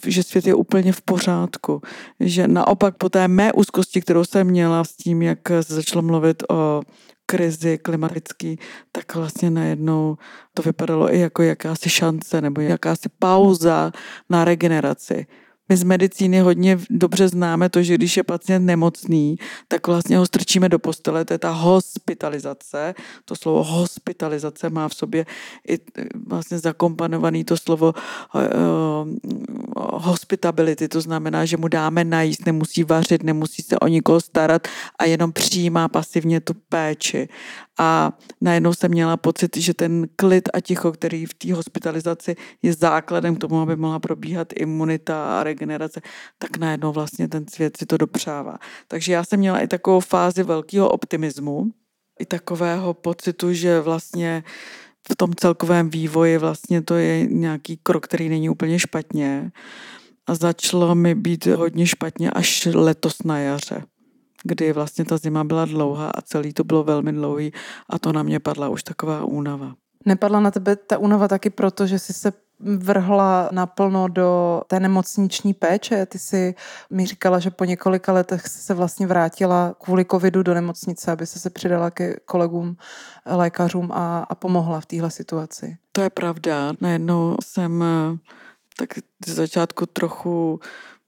že 0.05 0.23
svět 0.23 0.47
je 0.47 0.55
úplně 0.55 0.93
v 0.93 1.01
pořádku. 1.01 1.81
Že 2.19 2.47
naopak 2.47 2.97
po 2.97 3.09
té 3.09 3.27
mé 3.27 3.53
úzkosti, 3.53 4.01
kterou 4.01 4.23
jsem 4.23 4.47
měla 4.47 4.83
s 4.83 4.95
tím, 4.95 5.21
jak 5.21 5.39
se 5.61 5.73
začalo 5.73 6.01
mluvit 6.01 6.43
o 6.49 6.81
krizi 7.25 7.77
klimatický, 7.77 8.59
tak 8.91 9.15
vlastně 9.15 9.49
najednou 9.49 10.17
to 10.53 10.61
vypadalo 10.61 11.13
i 11.13 11.19
jako 11.19 11.43
jakási 11.43 11.89
šance 11.89 12.41
nebo 12.41 12.61
jakási 12.61 13.09
pauza 13.19 13.91
na 14.29 14.45
regeneraci. 14.45 15.27
My 15.69 15.77
z 15.77 15.83
medicíny 15.83 16.39
hodně 16.39 16.79
dobře 16.89 17.27
známe 17.27 17.69
to, 17.69 17.83
že 17.83 17.95
když 17.95 18.17
je 18.17 18.23
pacient 18.23 18.65
nemocný, 18.65 19.35
tak 19.67 19.87
vlastně 19.87 20.17
ho 20.17 20.25
strčíme 20.25 20.69
do 20.69 20.79
postele, 20.79 21.25
to 21.25 21.33
je 21.33 21.37
ta 21.37 21.49
hospitalizace. 21.49 22.95
To 23.25 23.35
slovo 23.35 23.63
hospitalizace 23.63 24.69
má 24.69 24.89
v 24.89 24.93
sobě 24.93 25.25
i 25.67 25.79
vlastně 26.27 26.59
zakompanovaný 26.59 27.43
to 27.43 27.57
slovo 27.57 27.93
uh, 28.35 28.41
hospitability, 29.75 30.87
to 30.87 31.01
znamená, 31.01 31.45
že 31.45 31.57
mu 31.57 31.67
dáme 31.67 32.03
najíst, 32.03 32.45
nemusí 32.45 32.83
vařit, 32.83 33.23
nemusí 33.23 33.61
se 33.61 33.79
o 33.79 33.87
nikoho 33.87 34.21
starat 34.21 34.67
a 34.99 35.05
jenom 35.05 35.31
přijímá 35.31 35.87
pasivně 35.87 36.41
tu 36.41 36.53
péči. 36.69 37.29
A 37.79 38.17
najednou 38.41 38.73
jsem 38.73 38.91
měla 38.91 39.17
pocit, 39.17 39.57
že 39.57 39.73
ten 39.73 40.07
klid 40.15 40.49
a 40.53 40.59
ticho, 40.59 40.91
který 40.91 41.25
v 41.25 41.33
té 41.33 41.53
hospitalizaci 41.53 42.35
je 42.61 42.73
základem 42.73 43.35
k 43.35 43.39
tomu, 43.39 43.61
aby 43.61 43.75
mohla 43.75 43.99
probíhat 43.99 44.47
imunita 44.55 45.39
a 45.39 45.43
regenerace, 45.43 46.01
tak 46.37 46.57
najednou 46.57 46.91
vlastně 46.91 47.27
ten 47.27 47.47
svět 47.47 47.77
si 47.77 47.85
to 47.85 47.97
dopřává. 47.97 48.57
Takže 48.87 49.13
já 49.13 49.23
jsem 49.23 49.39
měla 49.39 49.59
i 49.59 49.67
takovou 49.67 49.99
fázi 49.99 50.43
velkého 50.43 50.89
optimismu, 50.89 51.71
i 52.19 52.25
takového 52.25 52.93
pocitu, 52.93 53.53
že 53.53 53.81
vlastně 53.81 54.43
v 55.11 55.15
tom 55.15 55.35
celkovém 55.35 55.89
vývoji 55.89 56.37
vlastně 56.37 56.81
to 56.81 56.95
je 56.95 57.25
nějaký 57.25 57.77
krok, 57.83 58.03
který 58.03 58.29
není 58.29 58.49
úplně 58.49 58.79
špatně. 58.79 59.51
A 60.27 60.35
začalo 60.35 60.95
mi 60.95 61.15
být 61.15 61.45
hodně 61.45 61.87
špatně 61.87 62.31
až 62.31 62.65
letos 62.73 63.23
na 63.23 63.39
jaře 63.39 63.83
kdy 64.43 64.73
vlastně 64.73 65.05
ta 65.05 65.17
zima 65.17 65.43
byla 65.43 65.65
dlouhá 65.65 66.09
a 66.09 66.21
celý 66.21 66.53
to 66.53 66.63
bylo 66.63 66.83
velmi 66.83 67.11
dlouhý 67.11 67.53
a 67.89 67.99
to 67.99 68.13
na 68.13 68.23
mě 68.23 68.39
padla 68.39 68.69
už 68.69 68.83
taková 68.83 69.23
únava. 69.25 69.73
Nepadla 70.05 70.39
na 70.39 70.51
tebe 70.51 70.75
ta 70.75 70.97
únava 70.97 71.27
taky 71.27 71.49
proto, 71.49 71.87
že 71.87 71.99
jsi 71.99 72.13
se 72.13 72.33
vrhla 72.59 73.49
naplno 73.51 74.07
do 74.07 74.61
té 74.67 74.79
nemocniční 74.79 75.53
péče. 75.53 76.05
Ty 76.05 76.19
si 76.19 76.55
mi 76.89 77.05
říkala, 77.05 77.39
že 77.39 77.51
po 77.51 77.65
několika 77.65 78.13
letech 78.13 78.47
se 78.47 78.73
vlastně 78.73 79.07
vrátila 79.07 79.75
kvůli 79.83 80.05
covidu 80.05 80.43
do 80.43 80.53
nemocnice, 80.53 81.11
aby 81.11 81.25
se 81.25 81.39
se 81.39 81.49
přidala 81.49 81.91
ke 81.91 82.15
kolegům 82.25 82.77
lékařům 83.25 83.91
a, 83.91 84.19
a 84.29 84.35
pomohla 84.35 84.79
v 84.79 84.85
téhle 84.85 85.11
situaci. 85.11 85.77
To 85.91 86.01
je 86.01 86.09
pravda. 86.09 86.73
Najednou 86.81 87.37
jsem 87.43 87.83
tak 88.77 88.89
z 89.25 89.29
začátku 89.29 89.85
trochu 89.85 90.59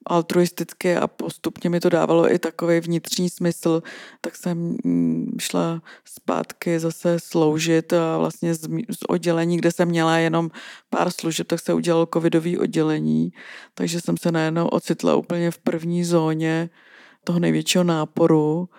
altruisticky 0.05 0.95
a 0.95 1.07
postupně 1.07 1.69
mi 1.69 1.79
to 1.79 1.89
dávalo 1.89 2.33
i 2.33 2.39
takový 2.39 2.79
vnitřní 2.79 3.29
smysl, 3.29 3.83
tak 4.21 4.35
jsem 4.35 4.77
mm, 4.83 5.37
šla 5.39 5.81
zpátky 6.05 6.79
zase 6.79 7.19
sloužit 7.19 7.93
a 7.93 8.17
vlastně 8.17 8.53
z, 8.53 8.61
z 8.89 9.03
oddělení, 9.09 9.57
kde 9.57 9.71
jsem 9.71 9.87
měla 9.87 10.17
jenom 10.17 10.51
pár 10.89 11.11
služeb, 11.11 11.47
tak 11.47 11.59
se 11.59 11.73
udělalo 11.73 12.07
covidové 12.13 12.59
oddělení, 12.59 13.33
takže 13.73 14.01
jsem 14.01 14.17
se 14.17 14.31
najednou 14.31 14.67
ocitla 14.67 15.15
úplně 15.15 15.51
v 15.51 15.57
první 15.57 16.03
zóně 16.03 16.69
toho 17.25 17.39
největšího 17.39 17.83
náporu 17.83 18.69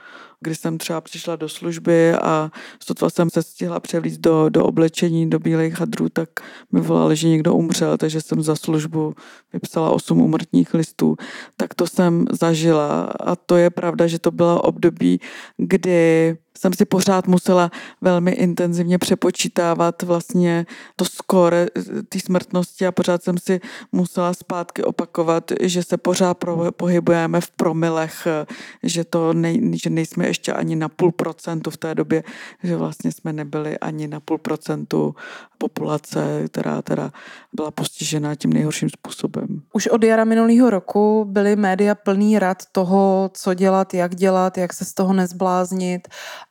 kdy 0.40 0.54
jsem 0.54 0.78
třeba 0.78 1.00
přišla 1.00 1.36
do 1.36 1.48
služby 1.48 2.14
a 2.14 2.50
sotva 2.80 3.10
jsem 3.10 3.30
se 3.30 3.42
stihla 3.42 3.80
převlít 3.80 4.20
do, 4.20 4.48
do 4.48 4.64
oblečení, 4.64 5.30
do 5.30 5.38
bílých 5.38 5.80
hadrů, 5.80 6.08
tak 6.08 6.28
mi 6.72 6.80
volali, 6.80 7.16
že 7.16 7.28
někdo 7.28 7.54
umřel, 7.54 7.96
takže 7.98 8.20
jsem 8.20 8.42
za 8.42 8.56
službu 8.56 9.14
vypsala 9.52 9.90
osm 9.90 10.20
umrtních 10.20 10.74
listů. 10.74 11.16
Tak 11.56 11.74
to 11.74 11.86
jsem 11.86 12.26
zažila 12.32 13.02
a 13.02 13.36
to 13.36 13.56
je 13.56 13.70
pravda, 13.70 14.06
že 14.06 14.18
to 14.18 14.30
bylo 14.30 14.62
období, 14.62 15.20
kdy 15.56 16.36
jsem 16.58 16.72
si 16.72 16.84
pořád 16.84 17.26
musela 17.26 17.70
velmi 18.00 18.30
intenzivně 18.30 18.98
přepočítávat 18.98 20.02
vlastně 20.02 20.66
to 20.96 21.04
skóre 21.04 21.66
eh, 21.76 22.02
té 22.02 22.20
smrtnosti 22.20 22.86
a 22.86 22.92
pořád 22.92 23.22
jsem 23.22 23.38
si 23.38 23.60
musela 23.92 24.34
zpátky 24.34 24.82
opakovat, 24.82 25.52
že 25.60 25.82
se 25.82 25.96
pořád 25.96 26.36
pohybujeme 26.76 27.40
v 27.40 27.50
promilech, 27.50 28.26
eh, 28.26 28.46
že 28.82 29.04
to 29.04 29.32
nej, 29.32 29.78
že 29.82 29.90
nejsme 29.90 30.26
ještě 30.26 30.52
ani 30.52 30.76
na 30.76 30.88
půl 30.88 31.12
procentu 31.12 31.70
v 31.70 31.76
té 31.76 31.94
době, 31.94 32.22
že 32.62 32.76
vlastně 32.76 33.12
jsme 33.12 33.32
nebyli 33.32 33.78
ani 33.78 34.08
na 34.08 34.20
půl 34.20 34.38
procentu 34.38 35.14
populace, 35.58 36.42
která 36.48 36.82
teda 36.82 37.12
byla 37.52 37.70
postižená 37.70 38.34
tím 38.34 38.52
nejhorším 38.52 38.90
způsobem. 38.90 39.62
Už 39.72 39.86
od 39.86 40.04
jara 40.04 40.24
minulého 40.24 40.70
roku 40.70 41.24
byly 41.24 41.56
média 41.56 41.94
plný 41.94 42.38
rad 42.38 42.62
toho, 42.72 43.30
co 43.32 43.54
dělat, 43.54 43.94
jak 43.94 44.14
dělat, 44.14 44.58
jak 44.58 44.72
se 44.72 44.84
z 44.84 44.94
toho 44.94 45.12
nezbláznit 45.12 46.08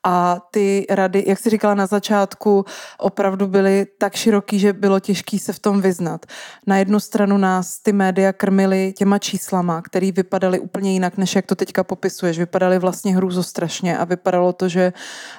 a 0.07 0.41
ty 0.51 0.85
rady, 0.89 1.23
jak 1.27 1.39
jsi 1.39 1.49
říkala 1.49 1.75
na 1.75 1.85
začátku, 1.85 2.65
opravdu 2.97 3.47
byly 3.47 3.87
tak 3.97 4.15
široký, 4.15 4.59
že 4.59 4.73
bylo 4.73 4.99
těžké 4.99 5.39
se 5.39 5.53
v 5.53 5.59
tom 5.59 5.81
vyznat. 5.81 6.25
Na 6.67 6.77
jednu 6.77 6.99
stranu 6.99 7.37
nás 7.37 7.79
ty 7.79 7.93
média 7.93 8.33
krmily 8.33 8.93
těma 8.97 9.19
číslama, 9.19 9.81
které 9.81 10.11
vypadaly 10.11 10.59
úplně 10.59 10.93
jinak, 10.93 11.17
než 11.17 11.35
jak 11.35 11.45
to 11.45 11.55
teďka 11.55 11.83
popisuješ. 11.83 12.39
Vypadaly 12.39 12.79
vlastně 12.79 13.15
hrůzostrašně 13.15 13.97
a 13.97 14.05
vypadalo 14.05 14.53
to, 14.53 14.69
že 14.69 14.93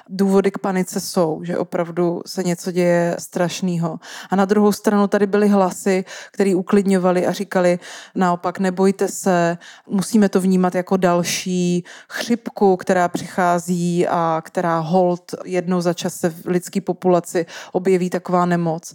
důvody 0.09 0.51
k 0.51 0.57
panice 0.57 0.99
jsou, 0.99 1.41
že 1.43 1.57
opravdu 1.57 2.21
se 2.25 2.43
něco 2.43 2.71
děje 2.71 3.15
strašného. 3.19 3.99
A 4.29 4.35
na 4.35 4.45
druhou 4.45 4.71
stranu 4.71 5.07
tady 5.07 5.27
byly 5.27 5.47
hlasy, 5.47 6.05
které 6.31 6.55
uklidňovali 6.55 7.27
a 7.27 7.31
říkali 7.31 7.79
naopak 8.15 8.59
nebojte 8.59 9.07
se, 9.07 9.57
musíme 9.89 10.29
to 10.29 10.41
vnímat 10.41 10.75
jako 10.75 10.97
další 10.97 11.83
chřipku, 12.09 12.77
která 12.77 13.07
přichází 13.07 14.07
a 14.07 14.41
která 14.57 14.79
hold 14.79 15.35
jednou 15.45 15.81
za 15.81 15.93
čas 15.93 16.15
se 16.15 16.29
v 16.29 16.45
lidské 16.45 16.81
populaci 16.81 17.45
objeví 17.71 18.09
taková 18.09 18.45
nemoc. 18.45 18.93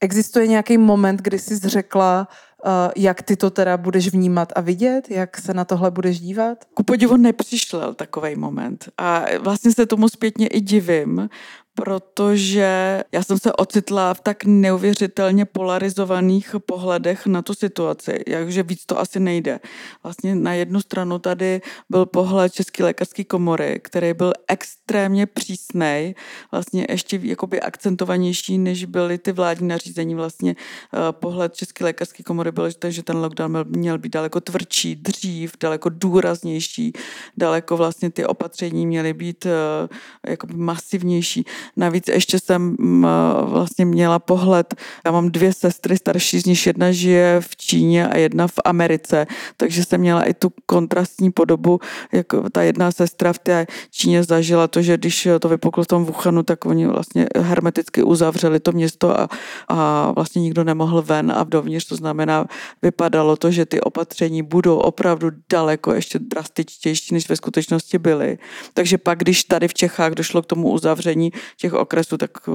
Existuje 0.00 0.46
nějaký 0.46 0.78
moment, 0.78 1.22
kdy 1.22 1.38
jsi 1.38 1.58
řekla, 1.58 2.28
uh, 2.64 2.70
jak 2.96 3.22
ty 3.22 3.36
to 3.36 3.50
teda 3.50 3.76
budeš 3.76 4.08
vnímat 4.08 4.52
a 4.56 4.60
vidět, 4.60 5.10
jak 5.10 5.38
se 5.38 5.54
na 5.54 5.64
tohle 5.64 5.90
budeš 5.90 6.20
dívat? 6.20 6.64
Ku 6.74 6.82
podivu 6.82 7.16
nepřišel 7.16 7.94
takový 7.94 8.36
moment. 8.36 8.88
A 8.98 9.24
vlastně 9.38 9.72
se 9.72 9.86
tomu 9.86 10.08
zpětně 10.08 10.46
i 10.46 10.60
divím, 10.60 11.28
protože 11.76 13.04
já 13.12 13.22
jsem 13.22 13.38
se 13.38 13.52
ocitla 13.52 14.14
v 14.14 14.20
tak 14.20 14.44
neuvěřitelně 14.44 15.44
polarizovaných 15.44 16.56
pohledech 16.66 17.26
na 17.26 17.42
tu 17.42 17.54
situaci, 17.54 18.24
jakže 18.26 18.62
víc 18.62 18.86
to 18.86 19.00
asi 19.00 19.20
nejde. 19.20 19.60
Vlastně 20.02 20.34
na 20.34 20.54
jednu 20.54 20.80
stranu 20.80 21.18
tady 21.18 21.60
byl 21.90 22.06
pohled 22.06 22.52
České 22.52 22.84
lékařské 22.84 23.24
komory, 23.24 23.80
který 23.84 24.14
byl 24.14 24.32
extrémně 24.48 25.26
přísnej, 25.26 26.14
vlastně 26.50 26.86
ještě 26.88 27.20
jakoby 27.22 27.60
akcentovanější, 27.60 28.58
než 28.58 28.84
byly 28.84 29.18
ty 29.18 29.32
vládní 29.32 29.68
nařízení. 29.68 30.14
Vlastně 30.14 30.56
eh, 30.56 30.98
pohled 31.12 31.54
České 31.54 31.84
lékařské 31.84 32.22
komory 32.22 32.52
byl, 32.52 32.70
že 32.88 33.02
ten 33.02 33.16
lockdown 33.16 33.64
měl 33.68 33.98
být 33.98 34.12
daleko 34.12 34.40
tvrdší, 34.40 34.96
dřív, 34.96 35.52
daleko 35.60 35.88
důraznější, 35.88 36.92
daleko 37.36 37.76
vlastně 37.76 38.10
ty 38.10 38.26
opatření 38.26 38.86
měly 38.86 39.12
být 39.12 39.46
eh, 39.46 40.30
jakoby 40.30 40.54
masivnější. 40.54 41.44
Navíc 41.76 42.08
ještě 42.08 42.38
jsem 42.38 42.76
mm, 42.78 43.06
vlastně 43.42 43.84
měla 43.84 44.18
pohled, 44.18 44.74
já 45.04 45.12
mám 45.12 45.30
dvě 45.30 45.52
sestry 45.52 45.96
starší, 45.96 46.40
z 46.40 46.44
nich 46.44 46.66
jedna 46.66 46.92
žije 46.92 47.40
v 47.40 47.56
Číně 47.56 48.08
a 48.08 48.16
jedna 48.16 48.46
v 48.46 48.58
Americe, 48.64 49.26
takže 49.56 49.84
jsem 49.84 50.00
měla 50.00 50.22
i 50.22 50.34
tu 50.34 50.52
kontrastní 50.66 51.30
podobu, 51.30 51.80
jako 52.12 52.50
ta 52.50 52.62
jedna 52.62 52.92
sestra 52.92 53.32
v 53.32 53.38
té 53.38 53.66
Číně 53.90 54.24
zažila 54.24 54.68
to, 54.68 54.82
že 54.82 54.96
když 54.96 55.28
to 55.40 55.48
vypuklo 55.48 55.84
v 55.84 55.86
tom 55.86 56.04
Wuhanu, 56.04 56.42
tak 56.42 56.66
oni 56.66 56.86
vlastně 56.86 57.26
hermeticky 57.36 58.02
uzavřeli 58.02 58.60
to 58.60 58.72
město 58.72 59.20
a, 59.20 59.28
a 59.68 60.10
vlastně 60.10 60.42
nikdo 60.42 60.64
nemohl 60.64 61.02
ven 61.02 61.32
a 61.36 61.44
dovnitř, 61.44 61.84
to 61.84 61.96
znamená 61.96 62.46
vypadalo 62.82 63.36
to, 63.36 63.50
že 63.50 63.66
ty 63.66 63.80
opatření 63.80 64.42
budou 64.42 64.76
opravdu 64.78 65.30
daleko 65.50 65.94
ještě 65.94 66.18
drastičtější, 66.18 67.14
než 67.14 67.28
ve 67.28 67.36
skutečnosti 67.36 67.98
byly. 67.98 68.38
Takže 68.74 68.98
pak, 68.98 69.18
když 69.18 69.44
tady 69.44 69.68
v 69.68 69.74
Čechách 69.74 70.12
došlo 70.12 70.42
k 70.42 70.46
tomu 70.46 70.70
uzavření 70.70 71.32
těch 71.56 71.72
okresů, 71.72 72.18
tak 72.18 72.48
uh, 72.48 72.54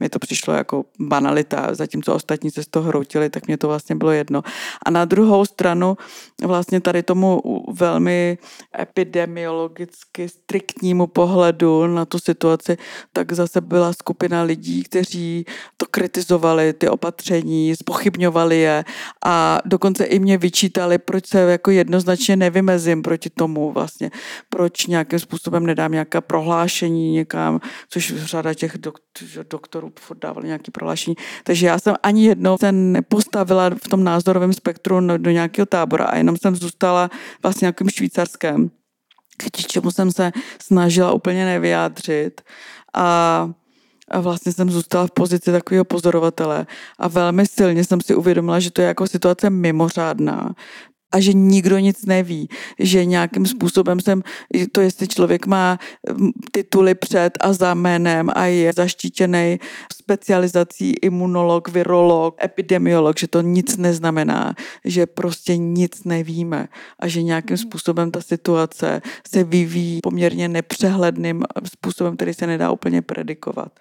mi 0.00 0.08
to 0.08 0.18
přišlo 0.18 0.54
jako 0.54 0.84
banalita, 1.00 1.74
zatímco 1.74 2.14
ostatní 2.14 2.50
se 2.50 2.62
z 2.62 2.66
toho 2.66 2.88
hroutili, 2.88 3.30
tak 3.30 3.46
mě 3.46 3.56
to 3.56 3.68
vlastně 3.68 3.96
bylo 3.96 4.10
jedno. 4.10 4.42
A 4.86 4.90
na 4.90 5.04
druhou 5.04 5.44
stranu 5.44 5.96
vlastně 6.44 6.80
tady 6.80 7.02
tomu 7.02 7.42
velmi 7.72 8.38
epidemiologicky 8.80 10.28
striktnímu 10.28 11.06
pohledu 11.06 11.86
na 11.86 12.04
tu 12.04 12.18
situaci, 12.18 12.76
tak 13.12 13.32
zase 13.32 13.60
byla 13.60 13.92
skupina 13.92 14.42
lidí, 14.42 14.82
kteří 14.82 15.46
to 15.76 15.86
kritizovali, 15.90 16.72
ty 16.72 16.88
opatření, 16.88 17.76
spochybňovali 17.76 18.58
je. 18.58 18.84
A 19.24 19.58
dokonce 19.64 20.04
i 20.04 20.18
mě 20.18 20.38
vyčítali, 20.38 20.98
proč 20.98 21.26
se 21.26 21.40
jako 21.40 21.70
jednoznačně 21.70 22.36
nevymezím 22.36 23.02
proti 23.02 23.30
tomu 23.30 23.72
vlastně, 23.72 24.10
proč 24.48 24.86
nějakým 24.86 25.18
způsobem 25.18 25.66
nedám 25.66 25.92
nějaká 25.92 26.20
prohlášení 26.20 27.12
někam, 27.12 27.60
což 27.88 28.12
řada 28.26 28.54
těch 28.54 28.76
doktorů 29.50 29.92
dávali 30.20 30.46
nějaké 30.46 30.70
prohlášení. 30.70 31.16
Takže 31.44 31.66
já 31.66 31.78
jsem 31.78 31.94
ani 32.02 32.26
jednou 32.26 32.58
se 32.58 32.72
nepostavila 32.72 33.70
v 33.70 33.88
tom 33.88 34.04
názorovém 34.04 34.52
spektru 34.52 35.00
do 35.16 35.30
nějakého 35.30 35.66
tábora 35.66 36.04
a 36.04 36.16
jenom 36.16 36.36
jsem 36.36 36.56
zůstala 36.56 37.10
vlastně 37.42 37.66
nějakým 37.66 37.88
švýcarském, 37.88 38.70
k 39.52 39.66
čemu 39.66 39.90
jsem 39.90 40.12
se 40.12 40.32
snažila 40.62 41.12
úplně 41.12 41.44
nevyjádřit. 41.44 42.40
A 42.94 43.50
a 44.08 44.20
vlastně 44.20 44.52
jsem 44.52 44.70
zůstala 44.70 45.06
v 45.06 45.10
pozici 45.10 45.52
takového 45.52 45.84
pozorovatele 45.84 46.66
a 46.98 47.08
velmi 47.08 47.46
silně 47.46 47.84
jsem 47.84 48.00
si 48.00 48.14
uvědomila, 48.14 48.60
že 48.60 48.70
to 48.70 48.80
je 48.80 48.88
jako 48.88 49.06
situace 49.06 49.50
mimořádná, 49.50 50.54
a 51.14 51.20
že 51.20 51.32
nikdo 51.32 51.78
nic 51.78 52.06
neví, 52.06 52.48
že 52.78 53.04
nějakým 53.04 53.46
způsobem 53.46 54.00
jsem, 54.00 54.22
to 54.72 54.80
jestli 54.80 55.08
člověk 55.08 55.46
má 55.46 55.78
tituly 56.52 56.94
před 56.94 57.38
a 57.40 57.52
za 57.52 57.74
jménem 57.74 58.30
a 58.34 58.44
je 58.44 58.72
zaštítěný 58.72 59.58
specializací 59.92 60.92
imunolog, 61.02 61.68
virolog, 61.68 62.44
epidemiolog, 62.44 63.18
že 63.18 63.28
to 63.28 63.40
nic 63.40 63.76
neznamená, 63.76 64.54
že 64.84 65.06
prostě 65.06 65.56
nic 65.56 66.04
nevíme 66.04 66.68
a 66.98 67.08
že 67.08 67.22
nějakým 67.22 67.56
způsobem 67.56 68.10
ta 68.10 68.20
situace 68.20 69.02
se 69.28 69.44
vyvíjí 69.44 70.00
poměrně 70.02 70.48
nepřehledným 70.48 71.42
způsobem, 71.64 72.16
který 72.16 72.34
se 72.34 72.46
nedá 72.46 72.70
úplně 72.70 73.02
predikovat. 73.02 73.72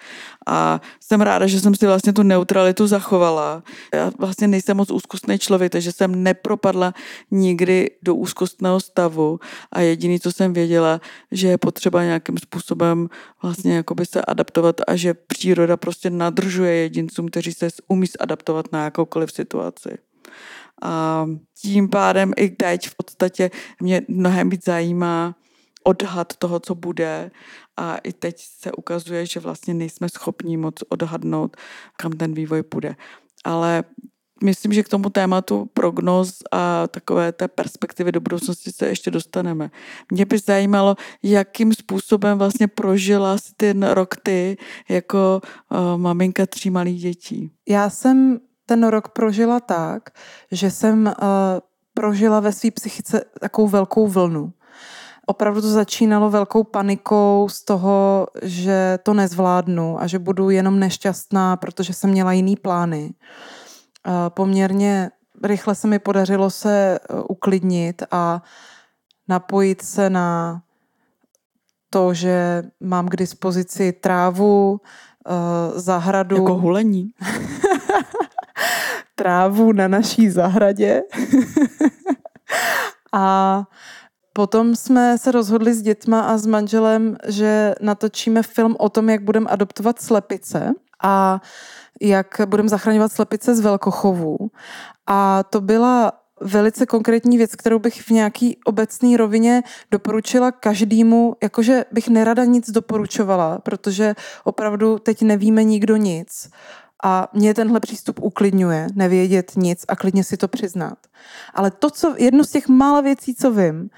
A 0.47 0.81
jsem 0.99 1.21
ráda, 1.21 1.47
že 1.47 1.59
jsem 1.59 1.75
si 1.75 1.87
vlastně 1.87 2.13
tu 2.13 2.23
neutralitu 2.23 2.87
zachovala. 2.87 3.63
Já 3.93 4.11
vlastně 4.19 4.47
nejsem 4.47 4.77
moc 4.77 4.91
úzkostný 4.91 5.39
člověk, 5.39 5.71
takže 5.71 5.91
jsem 5.91 6.23
nepropadla 6.23 6.93
nikdy 7.31 7.89
do 8.01 8.15
úzkostného 8.15 8.79
stavu 8.79 9.39
a 9.71 9.79
jediný, 9.81 10.19
co 10.19 10.31
jsem 10.31 10.53
věděla, 10.53 11.01
že 11.31 11.47
je 11.47 11.57
potřeba 11.57 12.03
nějakým 12.03 12.37
způsobem 12.37 13.09
vlastně 13.41 13.75
jakoby 13.75 14.05
se 14.05 14.21
adaptovat 14.21 14.81
a 14.87 14.95
že 14.95 15.13
příroda 15.13 15.77
prostě 15.77 16.09
nadržuje 16.09 16.75
jedincům, 16.75 17.27
kteří 17.27 17.53
se 17.53 17.67
umí 17.87 18.07
adaptovat 18.19 18.71
na 18.71 18.83
jakoukoliv 18.83 19.31
situaci. 19.31 19.97
A 20.81 21.25
tím 21.61 21.89
pádem 21.89 22.33
i 22.37 22.49
teď 22.49 22.89
v 22.89 22.95
podstatě 22.95 23.51
mě 23.81 24.01
mnohem 24.07 24.49
víc 24.49 24.65
zajímá 24.65 25.35
odhad 25.83 26.33
toho, 26.37 26.59
co 26.59 26.75
bude 26.75 27.31
a 27.77 27.97
i 27.97 28.13
teď 28.13 28.35
se 28.39 28.71
ukazuje, 28.71 29.25
že 29.25 29.39
vlastně 29.39 29.73
nejsme 29.73 30.09
schopni 30.09 30.57
moc 30.57 30.75
odhadnout, 30.89 31.57
kam 31.97 32.11
ten 32.11 32.33
vývoj 32.33 32.63
půjde. 32.63 32.95
Ale 33.43 33.83
myslím, 34.43 34.73
že 34.73 34.83
k 34.83 34.89
tomu 34.89 35.09
tématu 35.09 35.69
prognoz 35.73 36.33
a 36.51 36.87
takové 36.87 37.31
té 37.31 37.47
perspektivy 37.47 38.11
do 38.11 38.21
budoucnosti 38.21 38.71
se 38.71 38.87
ještě 38.87 39.11
dostaneme. 39.11 39.71
Mě 40.11 40.25
by 40.25 40.39
zajímalo, 40.39 40.95
jakým 41.23 41.73
způsobem 41.73 42.37
vlastně 42.37 42.67
prožila 42.67 43.37
si 43.37 43.53
ten 43.57 43.83
rok 43.83 44.15
ty 44.23 44.57
jako 44.89 45.41
uh, 45.71 45.77
maminka 45.97 46.45
tří 46.45 46.69
malých 46.69 47.01
dětí. 47.01 47.51
Já 47.69 47.89
jsem 47.89 48.39
ten 48.65 48.87
rok 48.87 49.09
prožila 49.09 49.59
tak, 49.59 50.09
že 50.51 50.71
jsem 50.71 51.05
uh, 51.05 51.13
prožila 51.93 52.39
ve 52.39 52.51
své 52.51 52.71
psychice 52.71 53.25
takovou 53.39 53.67
velkou 53.67 54.07
vlnu. 54.07 54.53
Opravdu 55.25 55.61
to 55.61 55.69
začínalo 55.69 56.29
velkou 56.29 56.63
panikou 56.63 57.47
z 57.51 57.63
toho, 57.63 58.27
že 58.41 58.99
to 59.03 59.13
nezvládnu 59.13 60.01
a 60.01 60.07
že 60.07 60.19
budu 60.19 60.49
jenom 60.49 60.79
nešťastná, 60.79 61.57
protože 61.57 61.93
jsem 61.93 62.09
měla 62.09 62.33
jiný 62.33 62.55
plány 62.55 63.13
poměrně 64.29 65.11
rychle 65.43 65.75
se 65.75 65.87
mi 65.87 65.99
podařilo 65.99 66.49
se 66.49 66.95
e, 66.95 66.99
uklidnit 67.29 68.03
a 68.11 68.41
napojit 69.27 69.81
se 69.81 70.09
na 70.09 70.61
to, 71.89 72.13
že 72.13 72.63
mám 72.79 73.07
k 73.07 73.15
dispozici 73.15 73.91
trávu, 73.91 74.81
e, 74.81 75.79
zahradu. 75.79 76.35
Jako 76.35 76.55
hulení. 76.55 77.09
trávu 79.15 79.71
na 79.71 79.87
naší 79.87 80.29
zahradě. 80.29 81.01
a 83.13 83.63
potom 84.33 84.75
jsme 84.75 85.17
se 85.17 85.31
rozhodli 85.31 85.73
s 85.73 85.81
dětma 85.81 86.21
a 86.21 86.37
s 86.37 86.45
manželem, 86.45 87.17
že 87.27 87.75
natočíme 87.81 88.43
film 88.43 88.75
o 88.79 88.89
tom, 88.89 89.09
jak 89.09 89.23
budeme 89.23 89.49
adoptovat 89.49 90.01
slepice. 90.01 90.73
A 91.03 91.41
jak 92.03 92.41
budeme 92.45 92.69
zachraňovat 92.69 93.11
slepice 93.11 93.55
z 93.55 93.59
velkochovů. 93.59 94.37
A 95.07 95.43
to 95.43 95.61
byla 95.61 96.11
velice 96.41 96.85
konkrétní 96.85 97.37
věc, 97.37 97.55
kterou 97.55 97.79
bych 97.79 98.01
v 98.01 98.09
nějaký 98.09 98.57
obecný 98.65 99.17
rovině 99.17 99.63
doporučila 99.91 100.51
každému, 100.51 101.35
jakože 101.43 101.85
bych 101.91 102.07
nerada 102.07 102.45
nic 102.45 102.69
doporučovala, 102.69 103.59
protože 103.59 104.15
opravdu 104.43 104.99
teď 104.99 105.21
nevíme 105.21 105.63
nikdo 105.63 105.95
nic. 105.95 106.49
A 107.03 107.27
mě 107.33 107.53
tenhle 107.53 107.79
přístup 107.79 108.19
uklidňuje, 108.21 108.87
nevědět 108.95 109.51
nic 109.55 109.85
a 109.87 109.95
klidně 109.95 110.23
si 110.23 110.37
to 110.37 110.47
přiznat. 110.47 110.97
Ale 111.53 111.71
to, 111.71 111.89
co, 111.89 112.15
jednu 112.17 112.43
z 112.43 112.51
těch 112.51 112.67
mála 112.67 113.01
věcí, 113.01 113.35
co 113.35 113.51
vím, 113.51 113.89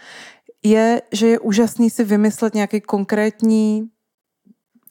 je, 0.64 1.02
že 1.12 1.28
je 1.28 1.40
úžasný 1.40 1.90
si 1.90 2.04
vymyslet 2.04 2.54
nějaký 2.54 2.82
konkrétní, 2.82 3.90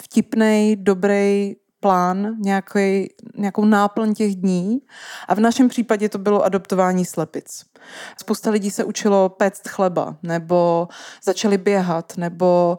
vtipný, 0.02 0.76
dobrý 0.78 1.54
plán, 1.84 2.36
nějaký, 2.38 3.14
nějakou 3.36 3.64
náplň 3.64 4.14
těch 4.14 4.36
dní. 4.36 4.80
A 5.28 5.34
v 5.34 5.40
našem 5.40 5.68
případě 5.68 6.08
to 6.08 6.18
bylo 6.18 6.44
adoptování 6.44 7.04
slepic. 7.04 7.64
Spousta 8.20 8.50
lidí 8.50 8.70
se 8.70 8.84
učilo 8.84 9.28
péct 9.28 9.68
chleba, 9.68 10.16
nebo 10.22 10.88
začali 11.24 11.58
běhat, 11.58 12.16
nebo 12.16 12.78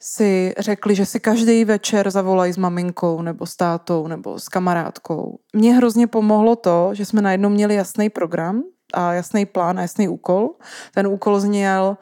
si 0.00 0.54
řekli, 0.58 0.94
že 0.94 1.06
si 1.06 1.20
každý 1.20 1.64
večer 1.64 2.10
zavolají 2.10 2.52
s 2.52 2.56
maminkou, 2.56 3.22
nebo 3.22 3.46
s 3.46 3.56
tátou, 3.56 4.06
nebo 4.06 4.38
s 4.38 4.48
kamarádkou. 4.48 5.38
Mně 5.52 5.74
hrozně 5.74 6.06
pomohlo 6.06 6.56
to, 6.56 6.90
že 6.92 7.04
jsme 7.04 7.22
najednou 7.22 7.48
měli 7.48 7.74
jasný 7.74 8.10
program 8.10 8.62
a 8.94 9.12
jasný 9.12 9.46
plán 9.46 9.78
a 9.78 9.82
jasný 9.82 10.08
úkol. 10.08 10.48
Ten 10.94 11.06
úkol 11.06 11.40
zněl, 11.40 11.96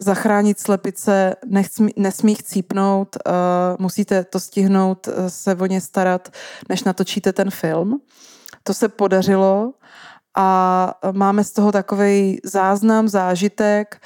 zachránit 0.00 0.60
slepice, 0.60 1.36
nechcmí, 1.46 1.92
nesmí 1.96 2.34
chcípnout, 2.34 3.16
uh, 3.26 3.32
musíte 3.78 4.24
to 4.24 4.40
stihnout 4.40 5.08
uh, 5.08 5.14
se 5.28 5.54
o 5.54 5.66
ně 5.66 5.80
starat, 5.80 6.28
než 6.68 6.84
natočíte 6.84 7.32
ten 7.32 7.50
film. 7.50 8.00
To 8.62 8.74
se 8.74 8.88
podařilo 8.88 9.72
a 10.36 10.94
máme 11.12 11.44
z 11.44 11.52
toho 11.52 11.72
takový 11.72 12.40
záznam, 12.44 13.08
zážitek, 13.08 14.02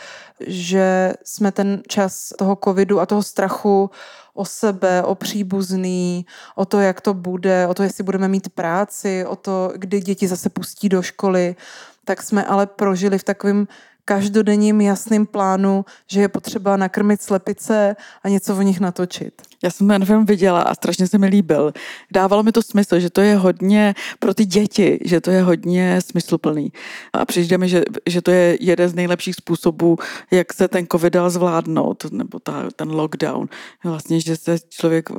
že 0.46 1.12
jsme 1.24 1.52
ten 1.52 1.82
čas 1.88 2.28
toho 2.38 2.58
covidu 2.64 3.00
a 3.00 3.06
toho 3.06 3.22
strachu 3.22 3.90
o 4.34 4.44
sebe, 4.44 5.02
o 5.02 5.14
příbuzný, 5.14 6.26
o 6.54 6.64
to, 6.64 6.80
jak 6.80 7.00
to 7.00 7.14
bude, 7.14 7.66
o 7.66 7.74
to, 7.74 7.82
jestli 7.82 8.04
budeme 8.04 8.28
mít 8.28 8.48
práci, 8.48 9.24
o 9.26 9.36
to, 9.36 9.72
kdy 9.76 10.00
děti 10.00 10.28
zase 10.28 10.50
pustí 10.50 10.88
do 10.88 11.02
školy, 11.02 11.56
tak 12.04 12.22
jsme 12.22 12.44
ale 12.44 12.66
prožili 12.66 13.18
v 13.18 13.24
takovém 13.24 13.66
každodenním 14.04 14.80
jasným 14.80 15.26
plánu, 15.26 15.84
že 16.06 16.20
je 16.20 16.28
potřeba 16.28 16.76
nakrmit 16.76 17.22
slepice 17.22 17.96
a 18.22 18.28
něco 18.28 18.56
o 18.56 18.62
nich 18.62 18.80
natočit. 18.80 19.42
Já 19.64 19.70
jsem 19.70 19.88
ten 19.88 20.04
film 20.04 20.24
viděla 20.24 20.62
a 20.62 20.74
strašně 20.74 21.06
se 21.06 21.18
mi 21.18 21.26
líbil. 21.26 21.72
Dávalo 22.12 22.42
mi 22.42 22.52
to 22.52 22.62
smysl, 22.62 22.98
že 22.98 23.10
to 23.10 23.20
je 23.20 23.36
hodně 23.36 23.94
pro 24.18 24.34
ty 24.34 24.44
děti, 24.44 24.98
že 25.04 25.20
to 25.20 25.30
je 25.30 25.42
hodně 25.42 26.00
smysluplný. 26.00 26.72
A 27.12 27.24
přijde 27.24 27.58
mi, 27.58 27.68
že, 27.68 27.82
že 28.06 28.22
to 28.22 28.30
je 28.30 28.58
jeden 28.60 28.88
z 28.88 28.94
nejlepších 28.94 29.34
způsobů, 29.34 29.96
jak 30.30 30.52
se 30.52 30.68
ten 30.68 30.86
covid 30.92 31.12
dal 31.12 31.30
zvládnout, 31.30 32.04
nebo 32.10 32.38
ta, 32.38 32.68
ten 32.76 32.90
lockdown. 32.90 33.48
Vlastně, 33.84 34.20
že 34.20 34.36
se 34.36 34.56
člověk 34.68 35.10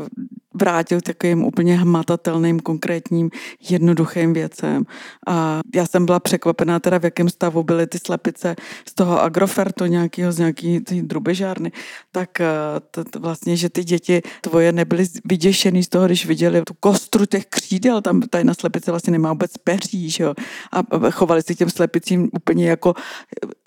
vrátil 0.56 1.02
takovým 1.02 1.44
úplně 1.44 1.78
hmatatelným, 1.78 2.60
konkrétním, 2.60 3.30
jednoduchým 3.70 4.34
věcem. 4.34 4.84
A 5.28 5.60
já 5.76 5.86
jsem 5.86 6.06
byla 6.06 6.20
překvapená 6.20 6.80
teda, 6.80 6.98
v 6.98 7.04
jakém 7.04 7.30
stavu 7.30 7.64
byly 7.64 7.88
ty 7.88 8.00
slepice 8.06 8.56
z 8.90 8.94
toho 8.94 9.22
agrofertu 9.22 9.86
nějakého, 9.86 10.32
z 10.32 10.38
nějaký 10.38 10.80
drubežárny, 11.02 11.72
tak 12.12 12.42
eh, 12.42 12.48
to, 12.92 13.04
to 13.04 13.20
vlastně, 13.20 13.58
že 13.58 13.70
ty 13.70 13.84
děti 13.84 14.22
tvoje 14.42 14.72
nebyly 14.72 15.06
vyděšený 15.26 15.84
z 15.84 15.90
toho, 15.90 16.06
když 16.06 16.26
viděli 16.26 16.62
tu 16.62 16.74
kostru 16.80 17.26
těch 17.26 17.46
křídel, 17.46 18.02
tam 18.02 18.22
tady 18.22 18.44
na 18.44 18.54
slepice 18.54 18.92
vlastně 18.92 19.12
nemá 19.12 19.30
vůbec 19.30 19.58
peří, 19.58 20.10
že 20.10 20.24
jo? 20.24 20.34
A 20.72 21.10
chovali 21.12 21.42
se 21.42 21.56
těm 21.56 21.70
slepicím 21.70 22.30
úplně 22.34 22.70
jako 22.70 22.94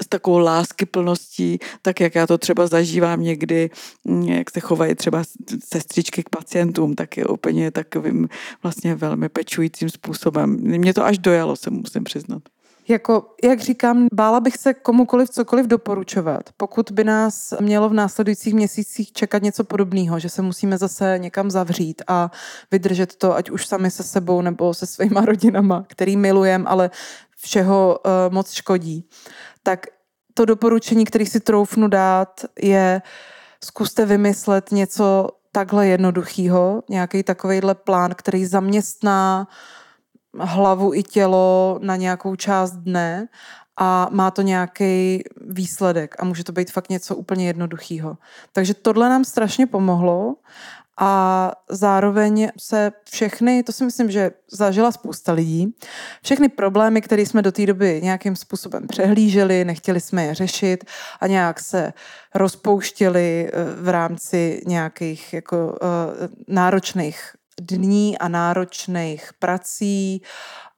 s 0.02 0.08
takovou 0.08 0.38
lásky 0.38 0.86
plností, 0.86 1.58
tak 1.82 2.00
jak 2.00 2.14
já 2.14 2.26
to 2.26 2.38
třeba 2.38 2.66
zažívám 2.66 3.22
někdy, 3.22 3.70
mm, 4.04 4.22
jak 4.22 4.50
se 4.50 4.60
chovají 4.60 4.94
třeba 4.94 5.22
sestřičky 5.64 6.22
k 6.22 6.28
pacientům, 6.28 6.77
tak 6.94 7.16
je 7.16 7.26
úplně 7.26 7.70
takovým 7.70 8.28
vlastně 8.62 8.94
velmi 8.94 9.28
pečujícím 9.28 9.90
způsobem. 9.90 10.56
Mě 10.60 10.94
to 10.94 11.04
až 11.04 11.18
dojalo, 11.18 11.56
se 11.56 11.70
musím 11.70 12.04
přiznat. 12.04 12.42
Jako, 12.88 13.34
jak 13.44 13.60
říkám, 13.60 14.06
bála 14.12 14.40
bych 14.40 14.56
se 14.56 14.74
komukoliv 14.74 15.30
cokoliv 15.30 15.66
doporučovat. 15.66 16.42
Pokud 16.56 16.90
by 16.90 17.04
nás 17.04 17.54
mělo 17.60 17.88
v 17.88 17.94
následujících 17.94 18.54
měsících 18.54 19.12
čekat 19.12 19.42
něco 19.42 19.64
podobného, 19.64 20.18
že 20.18 20.28
se 20.28 20.42
musíme 20.42 20.78
zase 20.78 21.14
někam 21.18 21.50
zavřít 21.50 22.02
a 22.06 22.30
vydržet 22.70 23.16
to, 23.16 23.36
ať 23.36 23.50
už 23.50 23.66
sami 23.66 23.90
se 23.90 24.02
sebou 24.02 24.42
nebo 24.42 24.74
se 24.74 24.86
svýma 24.86 25.20
rodinama, 25.20 25.84
který 25.88 26.16
milujem, 26.16 26.64
ale 26.68 26.90
všeho 27.36 27.98
uh, 28.04 28.34
moc 28.34 28.52
škodí, 28.52 29.04
tak 29.62 29.86
to 30.34 30.44
doporučení, 30.44 31.04
který 31.04 31.26
si 31.26 31.40
troufnu 31.40 31.88
dát, 31.88 32.44
je 32.62 33.02
zkuste 33.64 34.06
vymyslet 34.06 34.72
něco 34.72 35.28
takhle 35.58 35.86
jednoduchého, 35.86 36.82
nějaký 36.88 37.22
takovýhle 37.22 37.74
plán, 37.74 38.14
který 38.14 38.46
zaměstná 38.46 39.48
hlavu 40.38 40.94
i 40.94 41.02
tělo 41.02 41.78
na 41.82 41.96
nějakou 41.96 42.36
část 42.36 42.72
dne 42.72 43.28
a 43.76 44.08
má 44.10 44.30
to 44.30 44.42
nějaký 44.42 45.22
výsledek 45.50 46.14
a 46.18 46.24
může 46.24 46.44
to 46.44 46.52
být 46.52 46.70
fakt 46.70 46.90
něco 46.90 47.16
úplně 47.16 47.46
jednoduchého. 47.46 48.18
Takže 48.52 48.74
tohle 48.74 49.08
nám 49.08 49.24
strašně 49.24 49.66
pomohlo 49.66 50.36
a 50.98 51.52
zároveň 51.70 52.48
se 52.60 52.92
všechny, 53.10 53.62
to 53.62 53.72
si 53.72 53.84
myslím, 53.84 54.10
že 54.10 54.30
zažila 54.52 54.92
spousta 54.92 55.32
lidí, 55.32 55.76
všechny 56.22 56.48
problémy, 56.48 57.00
které 57.00 57.22
jsme 57.22 57.42
do 57.42 57.52
té 57.52 57.66
doby 57.66 58.00
nějakým 58.02 58.36
způsobem 58.36 58.86
přehlíželi, 58.86 59.64
nechtěli 59.64 60.00
jsme 60.00 60.24
je 60.24 60.34
řešit 60.34 60.84
a 61.20 61.26
nějak 61.26 61.60
se 61.60 61.92
rozpouštěli 62.34 63.50
eh, 63.52 63.82
v 63.82 63.88
rámci 63.88 64.62
nějakých 64.66 65.32
jako 65.32 65.66
uh, 65.66 66.28
náročných 66.48 67.32
dní 67.60 68.18
a 68.18 68.28
náročných 68.28 69.30
prací 69.38 70.22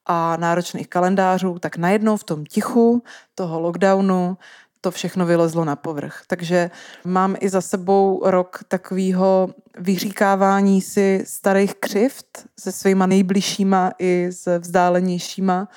a 0.06 0.36
náročných 0.36 0.88
kalendářů, 0.88 1.58
tak 1.58 1.76
najednou 1.76 2.16
v 2.16 2.24
tom 2.24 2.44
tichu 2.44 3.02
toho 3.34 3.60
lockdownu 3.60 4.36
to 4.80 4.90
všechno 4.90 5.26
vylezlo 5.26 5.64
na 5.64 5.76
povrch. 5.76 6.22
Takže 6.26 6.70
mám 7.04 7.36
i 7.40 7.48
za 7.48 7.60
sebou 7.60 8.22
rok 8.24 8.60
takového 8.68 9.54
vyříkávání 9.78 10.80
si 10.80 11.24
starých 11.26 11.74
křivt 11.74 12.46
se 12.58 12.72
svýma 12.72 13.06
nejbližšíma 13.06 13.92
i 13.98 14.26
s 14.30 14.58
vzdálenějšíma 14.58 15.68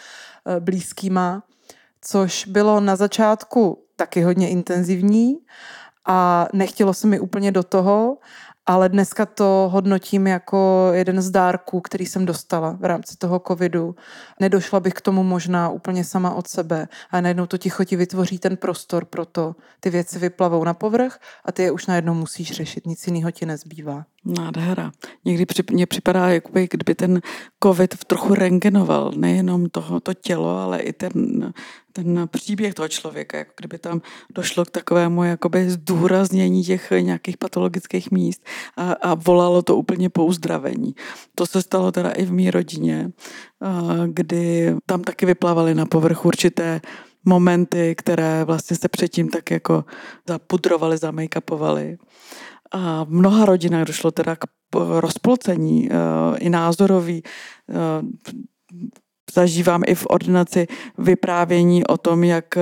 eh, 0.46 0.60
blízkýma, 0.60 1.44
což 2.02 2.46
bylo 2.46 2.80
na 2.80 2.96
začátku 2.96 3.84
taky 3.96 4.22
hodně 4.22 4.50
intenzivní 4.50 5.38
a 6.06 6.48
nechtělo 6.54 6.94
se 6.94 7.08
mi 7.08 7.20
úplně 7.20 7.52
do 7.52 7.64
toho, 7.64 8.18
ale 8.66 8.90
dneska 8.90 9.26
to 9.26 9.70
hodnotím 9.72 10.28
jako 10.28 10.90
jeden 10.94 11.22
z 11.22 11.30
dárků, 11.32 11.82
který 11.82 12.06
jsem 12.06 12.26
dostala 12.26 12.78
v 12.80 12.86
rámci 12.86 13.18
toho 13.18 13.42
covidu. 13.48 13.96
Nedošla 14.40 14.80
bych 14.80 14.94
k 14.94 15.02
tomu 15.02 15.24
možná 15.24 15.70
úplně 15.70 16.04
sama 16.04 16.34
od 16.34 16.48
sebe 16.48 16.88
a 17.12 17.22
najednou 17.22 17.46
to 17.46 17.58
ticho 17.58 17.84
ti 17.84 17.96
vytvoří 17.96 18.40
ten 18.40 18.58
prostor 18.58 19.06
pro 19.06 19.26
to. 19.26 19.56
Ty 19.80 19.90
věci 19.90 20.20
vyplavou 20.20 20.64
na 20.64 20.74
povrch 20.74 21.20
a 21.46 21.52
ty 21.52 21.64
je 21.64 21.72
už 21.72 21.88
najednou 21.88 22.14
musíš 22.14 22.52
řešit, 22.52 22.88
nic 22.88 23.08
jiného 23.08 23.32
ti 23.32 23.46
nezbývá. 23.46 24.06
Nádhera. 24.26 24.92
Někdy 25.26 25.46
mně 25.72 25.86
připadá, 25.86 26.30
jakoby, 26.30 26.68
kdyby 26.72 26.96
ten 26.96 27.22
covid 27.64 28.06
trochu 28.06 28.34
rengenoval 28.34 29.12
nejenom 29.16 29.70
toho, 29.70 30.00
to 30.00 30.14
tělo, 30.14 30.58
ale 30.58 30.80
i 30.80 30.94
ten, 30.94 31.12
ten 31.94 32.28
příběh 32.32 32.74
toho 32.74 32.88
člověka, 32.88 33.38
jako 33.38 33.52
kdyby 33.58 33.78
tam 33.78 34.02
došlo 34.36 34.66
k 34.66 34.72
takovému 34.72 35.24
jakoby 35.24 35.70
zdůraznění 35.70 36.64
těch 36.64 36.92
nějakých 37.00 37.38
patologických 37.38 38.12
míst 38.12 38.46
a, 38.78 38.92
a 38.92 39.14
volalo 39.14 39.62
to 39.62 39.76
úplně 39.76 40.10
po 40.10 40.26
uzdravení. 40.26 40.96
To 41.36 41.46
se 41.46 41.62
stalo 41.62 41.92
teda 41.92 42.12
i 42.12 42.26
v 42.26 42.32
mý 42.32 42.52
rodině, 42.52 43.12
kdy 44.08 44.76
tam 44.86 45.02
taky 45.02 45.26
vyplávaly 45.26 45.76
na 45.76 45.86
povrch 45.86 46.26
určité 46.26 46.82
momenty, 47.26 47.96
které 47.98 48.44
vlastně 48.44 48.78
se 48.78 48.88
předtím 48.90 49.30
tak 49.30 49.52
jako 49.52 49.86
zapudrovaly, 50.28 50.98
zamejkapovaly. 50.98 51.98
A 52.72 53.04
v 53.04 53.10
mnoha 53.10 53.46
rodinách 53.46 53.88
došlo 53.88 54.12
teda 54.12 54.36
k 54.36 54.46
rozpolcení 55.00 55.90
i 56.40 56.50
názorový. 56.50 57.24
Zažívám 59.34 59.82
i 59.88 59.96
v 59.96 60.06
ordinaci 60.10 60.68
vyprávění 60.98 61.88
o 61.88 61.98
tom, 61.98 62.24
jak 62.24 62.58
eh, 62.58 62.62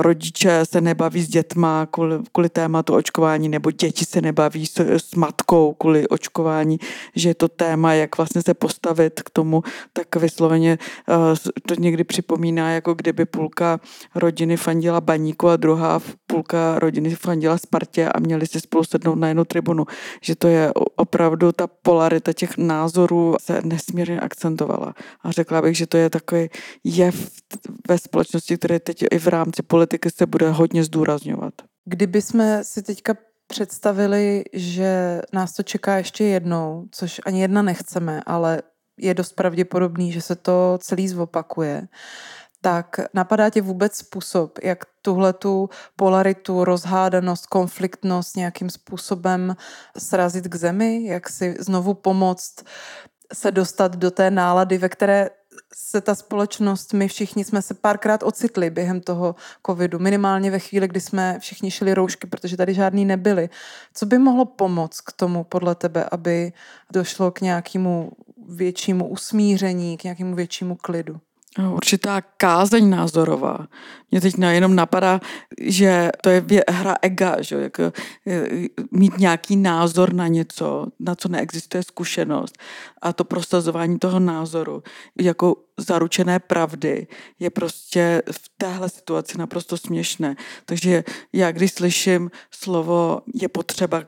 rodiče 0.00 0.60
se 0.62 0.80
nebaví 0.80 1.22
s 1.22 1.28
dětma 1.28 1.86
kvůli, 1.90 2.18
kvůli 2.32 2.48
tématu 2.48 2.94
očkování, 2.94 3.48
nebo 3.48 3.70
děti 3.70 4.04
se 4.04 4.20
nebaví 4.20 4.66
s, 4.66 4.80
s 4.80 5.14
matkou 5.14 5.74
kvůli 5.74 6.08
očkování, 6.08 6.78
že 7.16 7.28
je 7.28 7.34
to 7.34 7.48
téma, 7.48 7.94
jak 7.94 8.16
vlastně 8.16 8.42
se 8.42 8.54
postavit 8.54 9.22
k 9.22 9.30
tomu, 9.30 9.62
tak 9.92 10.16
vysloveně 10.16 10.78
to 11.66 11.74
někdy 11.78 12.04
připomíná, 12.04 12.70
jako 12.70 12.94
kdyby 12.94 13.24
půlka 13.24 13.80
rodiny 14.14 14.56
fandila 14.56 15.00
baníku 15.00 15.48
a 15.48 15.56
druhá 15.56 16.00
půlka 16.26 16.78
rodiny 16.78 17.14
fandila 17.14 17.58
Spartě 17.58 18.08
a 18.08 18.20
měli 18.20 18.46
si 18.46 18.60
spolu 18.60 18.84
sednout 18.84 19.14
na 19.14 19.28
jednu 19.28 19.44
tribunu. 19.44 19.86
Že 20.20 20.36
to 20.36 20.48
je 20.48 20.72
opravdu 20.96 21.52
ta 21.52 21.66
polarita 21.66 22.32
těch 22.32 22.58
názorů 22.58 23.36
se 23.40 23.60
nesmírně 23.64 24.20
akcentovala. 24.20 24.94
A 25.22 25.30
řekla 25.30 25.60
bych, 25.64 25.76
že 25.76 25.86
to 25.86 25.96
je 25.96 26.10
takový 26.10 26.48
jev 26.84 27.30
ve 27.88 27.98
společnosti, 27.98 28.56
který 28.56 28.78
teď 28.80 29.04
i 29.10 29.18
v 29.18 29.26
rámci 29.26 29.62
politiky 29.62 30.10
se 30.10 30.26
bude 30.26 30.50
hodně 30.50 30.84
zdůrazňovat. 30.84 31.54
Kdyby 31.84 32.22
jsme 32.22 32.64
si 32.64 32.82
teďka 32.82 33.16
představili, 33.46 34.44
že 34.52 35.20
nás 35.32 35.52
to 35.52 35.62
čeká 35.62 35.96
ještě 35.96 36.24
jednou, 36.24 36.84
což 36.90 37.20
ani 37.26 37.40
jedna 37.40 37.62
nechceme, 37.62 38.20
ale 38.26 38.62
je 38.98 39.14
dost 39.14 39.32
pravděpodobný, 39.32 40.12
že 40.12 40.22
se 40.22 40.36
to 40.36 40.78
celý 40.80 41.08
zopakuje, 41.08 41.88
tak 42.60 43.00
napadá 43.14 43.50
tě 43.50 43.62
vůbec 43.62 43.96
způsob, 43.96 44.58
jak 44.62 44.84
tuhle 45.02 45.32
tu 45.32 45.68
polaritu, 45.96 46.64
rozhádanost, 46.64 47.46
konfliktnost 47.46 48.36
nějakým 48.36 48.70
způsobem 48.70 49.56
srazit 49.98 50.48
k 50.48 50.54
zemi, 50.54 51.04
jak 51.06 51.28
si 51.28 51.56
znovu 51.58 51.94
pomoct 51.94 52.64
se 53.32 53.50
dostat 53.50 53.96
do 53.96 54.10
té 54.10 54.30
nálady, 54.30 54.78
ve 54.78 54.88
které 54.88 55.30
se 55.74 56.00
ta 56.00 56.14
společnost, 56.14 56.92
my 56.92 57.08
všichni 57.08 57.44
jsme 57.44 57.62
se 57.62 57.74
párkrát 57.74 58.22
ocitli 58.22 58.70
během 58.70 59.00
toho 59.00 59.34
covidu, 59.66 59.98
minimálně 59.98 60.50
ve 60.50 60.58
chvíli, 60.58 60.88
kdy 60.88 61.00
jsme 61.00 61.38
všichni 61.40 61.70
šili 61.70 61.94
roušky, 61.94 62.26
protože 62.26 62.56
tady 62.56 62.74
žádný 62.74 63.04
nebyly. 63.04 63.48
Co 63.94 64.06
by 64.06 64.18
mohlo 64.18 64.44
pomoct 64.44 65.00
k 65.00 65.12
tomu 65.12 65.44
podle 65.44 65.74
tebe, 65.74 66.08
aby 66.10 66.52
došlo 66.92 67.30
k 67.30 67.40
nějakému 67.40 68.12
většímu 68.48 69.08
usmíření, 69.08 69.96
k 69.96 70.04
nějakému 70.04 70.34
většímu 70.34 70.76
klidu? 70.76 71.20
Určitá 71.58 72.20
kázeň 72.20 72.90
názorová. 72.90 73.68
Mě 74.10 74.20
teď 74.20 74.34
jenom 74.50 74.74
napadá, 74.74 75.20
že 75.60 76.10
to 76.22 76.30
je 76.30 76.44
hra 76.68 76.94
ega, 77.02 77.42
že? 77.42 77.56
Jako, 77.56 77.92
mít 78.90 79.18
nějaký 79.18 79.56
názor 79.56 80.12
na 80.12 80.28
něco, 80.28 80.86
na 81.00 81.14
co 81.14 81.28
neexistuje 81.28 81.82
zkušenost. 81.82 82.58
A 83.02 83.12
to 83.12 83.24
prosazování 83.24 83.98
toho 83.98 84.20
názoru 84.20 84.82
jako 85.20 85.56
zaručené 85.78 86.38
pravdy 86.38 87.06
je 87.40 87.50
prostě 87.50 88.22
v 88.32 88.50
téhle 88.58 88.88
situaci 88.88 89.38
naprosto 89.38 89.76
směšné. 89.76 90.36
Takže 90.64 91.04
já 91.32 91.52
když 91.52 91.72
slyším 91.72 92.30
slovo 92.50 93.20
je 93.34 93.48
potřeba 93.48 94.04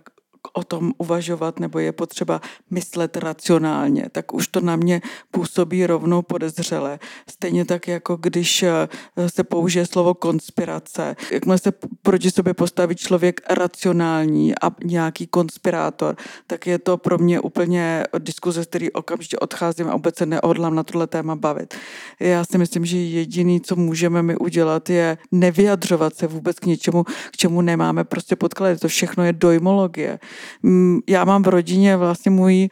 o 0.52 0.64
tom 0.64 0.92
uvažovat 0.98 1.60
nebo 1.60 1.78
je 1.78 1.92
potřeba 1.92 2.40
myslet 2.70 3.16
racionálně, 3.16 4.08
tak 4.12 4.34
už 4.34 4.48
to 4.48 4.60
na 4.60 4.76
mě 4.76 5.02
působí 5.30 5.86
rovnou 5.86 6.22
podezřele. 6.22 6.98
Stejně 7.30 7.64
tak, 7.64 7.88
jako 7.88 8.16
když 8.16 8.62
eh, 8.62 8.88
se 9.26 9.44
použije 9.44 9.86
slovo 9.86 10.14
konspirace. 10.14 11.16
Jakmile 11.30 11.58
se 11.58 11.72
proti 12.02 12.30
sobě 12.30 12.54
postaví 12.54 12.94
člověk 12.94 13.40
racionální 13.50 14.54
a 14.62 14.70
nějaký 14.84 15.26
konspirátor, 15.26 16.16
tak 16.46 16.66
je 16.66 16.78
to 16.78 16.96
pro 16.96 17.18
mě 17.18 17.40
úplně 17.40 18.04
diskuze, 18.18 18.64
z 18.64 18.66
který 18.66 18.92
okamžitě 18.92 19.38
odcházím 19.38 19.88
a 19.88 19.92
vůbec 19.92 20.16
se 20.16 20.26
neodlám 20.26 20.74
na 20.74 20.82
tohle 20.82 21.06
téma 21.06 21.36
bavit. 21.36 21.74
Já 22.20 22.44
si 22.44 22.58
myslím, 22.58 22.86
že 22.86 22.96
jediný, 22.98 23.60
co 23.60 23.76
můžeme 23.76 24.22
my 24.22 24.36
udělat, 24.36 24.90
je 24.90 25.18
nevyjadřovat 25.32 26.14
se 26.14 26.26
vůbec 26.26 26.58
k 26.58 26.66
něčemu, 26.66 27.04
k 27.04 27.36
čemu 27.36 27.60
nemáme 27.60 28.04
prostě 28.04 28.36
podklady. 28.36 28.76
To 28.76 28.88
všechno 28.88 29.24
je 29.24 29.32
dojmologie 29.32 30.18
Já 31.08 31.24
mám 31.24 31.42
v 31.42 31.48
rodině 31.48 31.96
vlastně 31.96 32.30
můj, 32.30 32.68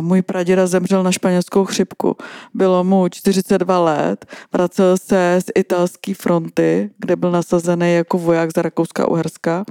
můj 0.00 0.22
praděda 0.22 0.66
zemřel 0.66 1.02
na 1.02 1.12
španělskou 1.12 1.64
chřipku. 1.64 2.16
Bylo 2.54 2.84
mu 2.84 3.08
42 3.08 3.78
let, 3.78 4.26
vracel 4.52 4.96
se 4.96 5.38
z 5.46 5.50
italské 5.54 6.14
fronty, 6.14 6.90
kde 6.98 7.16
byl 7.16 7.30
nasazený 7.30 7.94
jako 7.94 8.18
voják 8.18 8.50
za 8.56 8.62
Rakouska-Uherska 8.62 9.64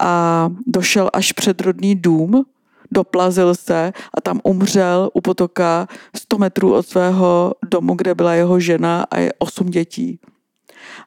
a 0.00 0.48
došel 0.66 1.10
až 1.12 1.32
před 1.32 1.60
rodný 1.60 1.94
dům, 1.94 2.44
doplazil 2.90 3.54
se 3.54 3.92
a 4.14 4.20
tam 4.20 4.40
umřel 4.44 5.10
u 5.14 5.20
potoka 5.20 5.88
100 6.16 6.38
metrů 6.38 6.74
od 6.74 6.86
svého 6.86 7.54
domu, 7.70 7.94
kde 7.94 8.14
byla 8.14 8.34
jeho 8.34 8.60
žena 8.60 9.06
a 9.10 9.18
je 9.18 9.32
osm 9.38 9.66
dětí. 9.66 10.18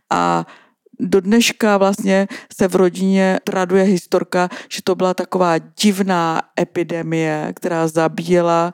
A 0.10 0.46
do 1.00 1.22
dneška 1.22 1.78
vlastně 1.78 2.28
se 2.58 2.68
v 2.68 2.76
rodině 2.76 3.40
traduje 3.44 3.84
historka, 3.84 4.50
že 4.70 4.82
to 4.84 4.96
byla 4.96 5.14
taková 5.14 5.58
divná 5.58 6.42
epidemie, 6.60 7.54
která 7.56 7.88
zabíjela 7.88 8.74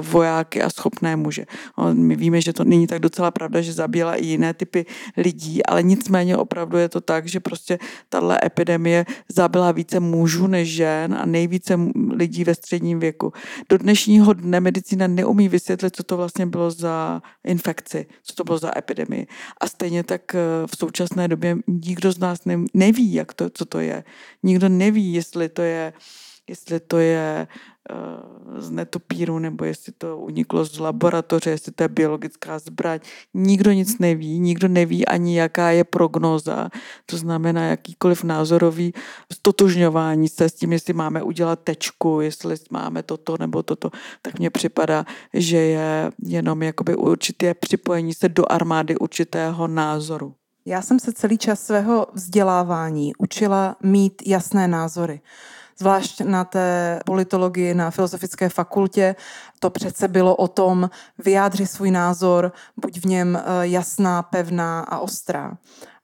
vojáky 0.00 0.62
a 0.62 0.70
schopné 0.70 1.16
muže. 1.16 1.46
My 1.92 2.16
víme, 2.16 2.40
že 2.40 2.52
to 2.52 2.64
není 2.64 2.86
tak 2.86 3.00
docela 3.00 3.30
pravda, 3.30 3.60
že 3.60 3.72
zabíjela 3.72 4.14
i 4.14 4.26
jiné 4.26 4.54
typy 4.54 4.86
lidí, 5.16 5.66
ale 5.66 5.82
nicméně 5.82 6.36
opravdu 6.36 6.78
je 6.78 6.88
to 6.88 7.00
tak, 7.00 7.28
že 7.28 7.40
prostě 7.40 7.78
tahle 8.08 8.38
epidemie 8.44 9.06
zabila 9.28 9.72
více 9.72 10.00
mužů 10.00 10.46
než 10.46 10.68
žen 10.68 11.14
a 11.14 11.26
nejvíce 11.26 11.78
lidí 12.10 12.44
ve 12.44 12.54
středním 12.54 13.00
věku. 13.00 13.32
Do 13.68 13.78
dnešního 13.78 14.32
dne 14.32 14.60
medicína 14.60 15.06
neumí 15.06 15.48
vysvětlit, 15.48 15.96
co 15.96 16.02
to 16.02 16.16
vlastně 16.16 16.46
bylo 16.46 16.70
za 16.70 17.22
infekci, 17.44 18.06
co 18.22 18.34
to 18.34 18.44
bylo 18.44 18.58
za 18.58 18.78
epidemii. 18.78 19.26
A 19.60 19.66
stejně 19.66 20.02
tak 20.02 20.34
eh, 20.34 20.38
v 20.66 20.76
současné 20.76 21.28
době 21.28 21.56
nikdo 21.66 22.12
z 22.12 22.18
nás 22.18 22.38
neví, 22.74 23.14
jak 23.14 23.34
to, 23.34 23.50
co 23.50 23.64
to 23.64 23.80
je. 23.80 24.04
Nikdo 24.42 24.68
neví, 24.68 25.12
jestli 25.12 25.48
to 25.48 25.62
je 25.62 25.92
jestli 26.48 26.80
to 26.80 26.98
je 26.98 27.48
Eh, 27.90 28.60
z 28.60 28.70
netopíru, 28.70 29.38
nebo 29.38 29.64
jestli 29.64 29.92
to 29.92 30.18
uniklo 30.18 30.64
z 30.64 30.78
laboratoře, 30.78 31.50
jestli 31.50 31.72
to 31.72 31.82
je 31.82 31.88
biologická 31.88 32.58
zbraň. 32.58 33.00
Nikdo 33.34 33.72
nic 33.72 33.98
neví, 33.98 34.38
nikdo 34.38 34.68
neví 34.68 35.06
ani, 35.06 35.38
jaká 35.38 35.70
je 35.70 35.84
prognoza. 35.84 36.68
To 37.06 37.16
znamená, 37.16 37.66
jakýkoliv 37.66 38.24
názorový 38.24 38.94
stotožňování 39.32 40.28
se 40.28 40.48
s 40.48 40.54
tím, 40.54 40.72
jestli 40.72 40.92
máme 40.92 41.22
udělat 41.22 41.60
tečku, 41.64 42.20
jestli 42.20 42.56
máme 42.70 43.02
toto 43.02 43.36
nebo 43.38 43.62
toto, 43.62 43.90
tak 44.22 44.38
mně 44.38 44.50
připadá, 44.50 45.04
že 45.34 45.56
je 45.56 46.12
jenom 46.22 46.62
jakoby 46.62 46.96
určité 46.96 47.54
připojení 47.54 48.14
se 48.14 48.28
do 48.28 48.52
armády 48.52 48.96
určitého 48.96 49.68
názoru. 49.68 50.34
Já 50.66 50.82
jsem 50.82 51.00
se 51.00 51.12
celý 51.12 51.38
čas 51.38 51.60
svého 51.60 52.06
vzdělávání 52.12 53.12
učila 53.18 53.76
mít 53.82 54.22
jasné 54.26 54.68
názory 54.68 55.20
zvlášť 55.78 56.20
na 56.20 56.44
té 56.44 57.00
politologii 57.04 57.74
na 57.74 57.90
filozofické 57.90 58.48
fakultě, 58.48 59.16
to 59.58 59.70
přece 59.70 60.08
bylo 60.08 60.36
o 60.36 60.48
tom 60.48 60.90
vyjádřit 61.18 61.66
svůj 61.66 61.90
názor, 61.90 62.52
buď 62.76 63.00
v 63.00 63.04
něm 63.04 63.36
eh, 63.36 63.66
jasná, 63.66 64.22
pevná 64.22 64.80
a 64.80 64.98
ostrá. 64.98 65.58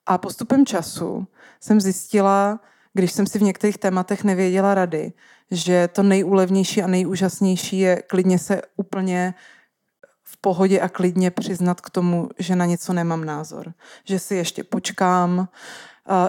A 0.05 0.17
postupem 0.17 0.65
času 0.65 1.27
jsem 1.59 1.81
zjistila, 1.81 2.59
když 2.93 3.11
jsem 3.11 3.27
si 3.27 3.39
v 3.39 3.41
některých 3.41 3.77
tématech 3.77 4.23
nevěděla 4.23 4.73
rady, 4.73 5.13
že 5.51 5.87
to 5.87 6.03
nejúlevnější 6.03 6.83
a 6.83 6.87
nejúžasnější 6.87 7.79
je 7.79 8.01
klidně 8.01 8.39
se 8.39 8.61
úplně 8.75 9.33
v 10.23 10.37
pohodě 10.41 10.79
a 10.79 10.89
klidně 10.89 11.31
přiznat 11.31 11.81
k 11.81 11.89
tomu, 11.89 12.29
že 12.39 12.55
na 12.55 12.65
něco 12.65 12.93
nemám 12.93 13.25
názor. 13.25 13.73
Že 14.03 14.19
si 14.19 14.35
ještě 14.35 14.63
počkám, 14.63 15.47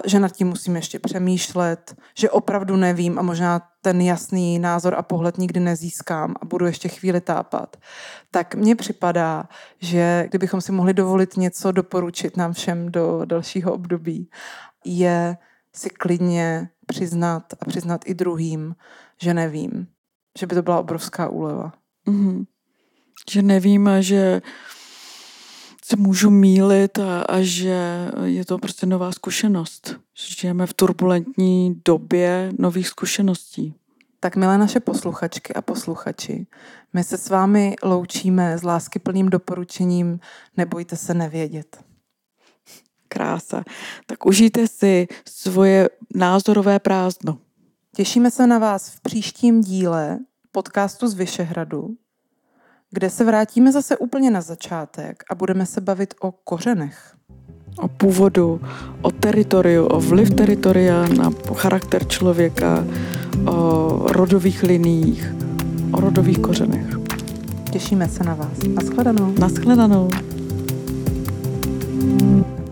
že 0.05 0.19
nad 0.19 0.31
tím 0.31 0.47
musím 0.47 0.75
ještě 0.75 0.99
přemýšlet, 0.99 1.95
že 2.17 2.29
opravdu 2.29 2.75
nevím 2.75 3.19
a 3.19 3.21
možná 3.21 3.61
ten 3.81 4.01
jasný 4.01 4.59
názor 4.59 4.95
a 4.95 5.01
pohled 5.01 5.37
nikdy 5.37 5.59
nezískám 5.59 6.35
a 6.41 6.45
budu 6.45 6.65
ještě 6.65 6.89
chvíli 6.89 7.21
tápat, 7.21 7.77
tak 8.31 8.55
mně 8.55 8.75
připadá, 8.75 9.49
že 9.79 10.25
kdybychom 10.29 10.61
si 10.61 10.71
mohli 10.71 10.93
dovolit 10.93 11.37
něco 11.37 11.71
doporučit 11.71 12.37
nám 12.37 12.53
všem 12.53 12.91
do 12.91 13.25
dalšího 13.25 13.73
období, 13.73 14.29
je 14.85 15.37
si 15.75 15.89
klidně 15.89 16.69
přiznat 16.85 17.53
a 17.59 17.65
přiznat 17.65 18.01
i 18.05 18.13
druhým, 18.13 18.75
že 19.21 19.33
nevím. 19.33 19.87
Že 20.39 20.47
by 20.47 20.55
to 20.55 20.61
byla 20.61 20.79
obrovská 20.79 21.29
úleva. 21.29 21.73
Mm-hmm. 22.07 22.45
Že 23.31 23.41
nevím 23.41 23.87
a 23.87 24.01
že 24.01 24.41
se 25.85 25.95
můžu 25.95 26.29
mílit 26.29 26.99
a, 26.99 27.21
a 27.21 27.41
že 27.41 28.07
je 28.23 28.45
to 28.45 28.57
prostě 28.57 28.85
nová 28.85 29.11
zkušenost. 29.11 29.99
Že 30.13 30.35
žijeme 30.35 30.67
v 30.67 30.73
turbulentní 30.73 31.81
době 31.85 32.51
nových 32.59 32.87
zkušeností. 32.87 33.73
Tak 34.19 34.35
milé 34.35 34.57
naše 34.57 34.79
posluchačky 34.79 35.53
a 35.53 35.61
posluchači, 35.61 36.47
my 36.93 37.03
se 37.03 37.17
s 37.17 37.29
vámi 37.29 37.75
loučíme 37.83 38.57
s 38.57 38.63
láskyplným 38.63 39.29
doporučením 39.29 40.19
Nebojte 40.57 40.95
se 40.95 41.13
nevědět. 41.13 41.83
Krása. 43.07 43.63
Tak 44.05 44.25
užijte 44.25 44.67
si 44.67 45.07
svoje 45.29 45.89
názorové 46.15 46.79
prázdno. 46.79 47.37
Těšíme 47.95 48.31
se 48.31 48.47
na 48.47 48.59
vás 48.59 48.89
v 48.89 49.01
příštím 49.01 49.61
díle 49.61 50.19
podcastu 50.51 51.07
z 51.07 51.13
Vyšehradu, 51.13 51.89
kde 52.93 53.09
se 53.09 53.23
vrátíme 53.23 53.71
zase 53.71 53.97
úplně 53.97 54.31
na 54.31 54.41
začátek 54.41 55.23
a 55.29 55.35
budeme 55.35 55.65
se 55.65 55.81
bavit 55.81 56.13
o 56.21 56.31
kořenech. 56.31 57.13
O 57.77 57.87
původu, 57.87 58.61
o 59.01 59.11
teritoriu, 59.11 59.85
o 59.85 59.99
vliv 59.99 60.29
teritoria 60.29 61.07
na 61.07 61.31
charakter 61.53 62.07
člověka, 62.07 62.85
o 63.47 63.99
rodových 64.11 64.63
liních, 64.63 65.33
o 65.91 66.01
rodových 66.01 66.39
kořenech. 66.39 66.85
Těšíme 67.71 68.09
se 68.09 68.23
na 68.23 68.35
vás. 68.35 68.57
Naschledanou. 68.75 69.33
Naschledanou. 69.39 70.09
thank 72.03 72.47
you 72.57 72.62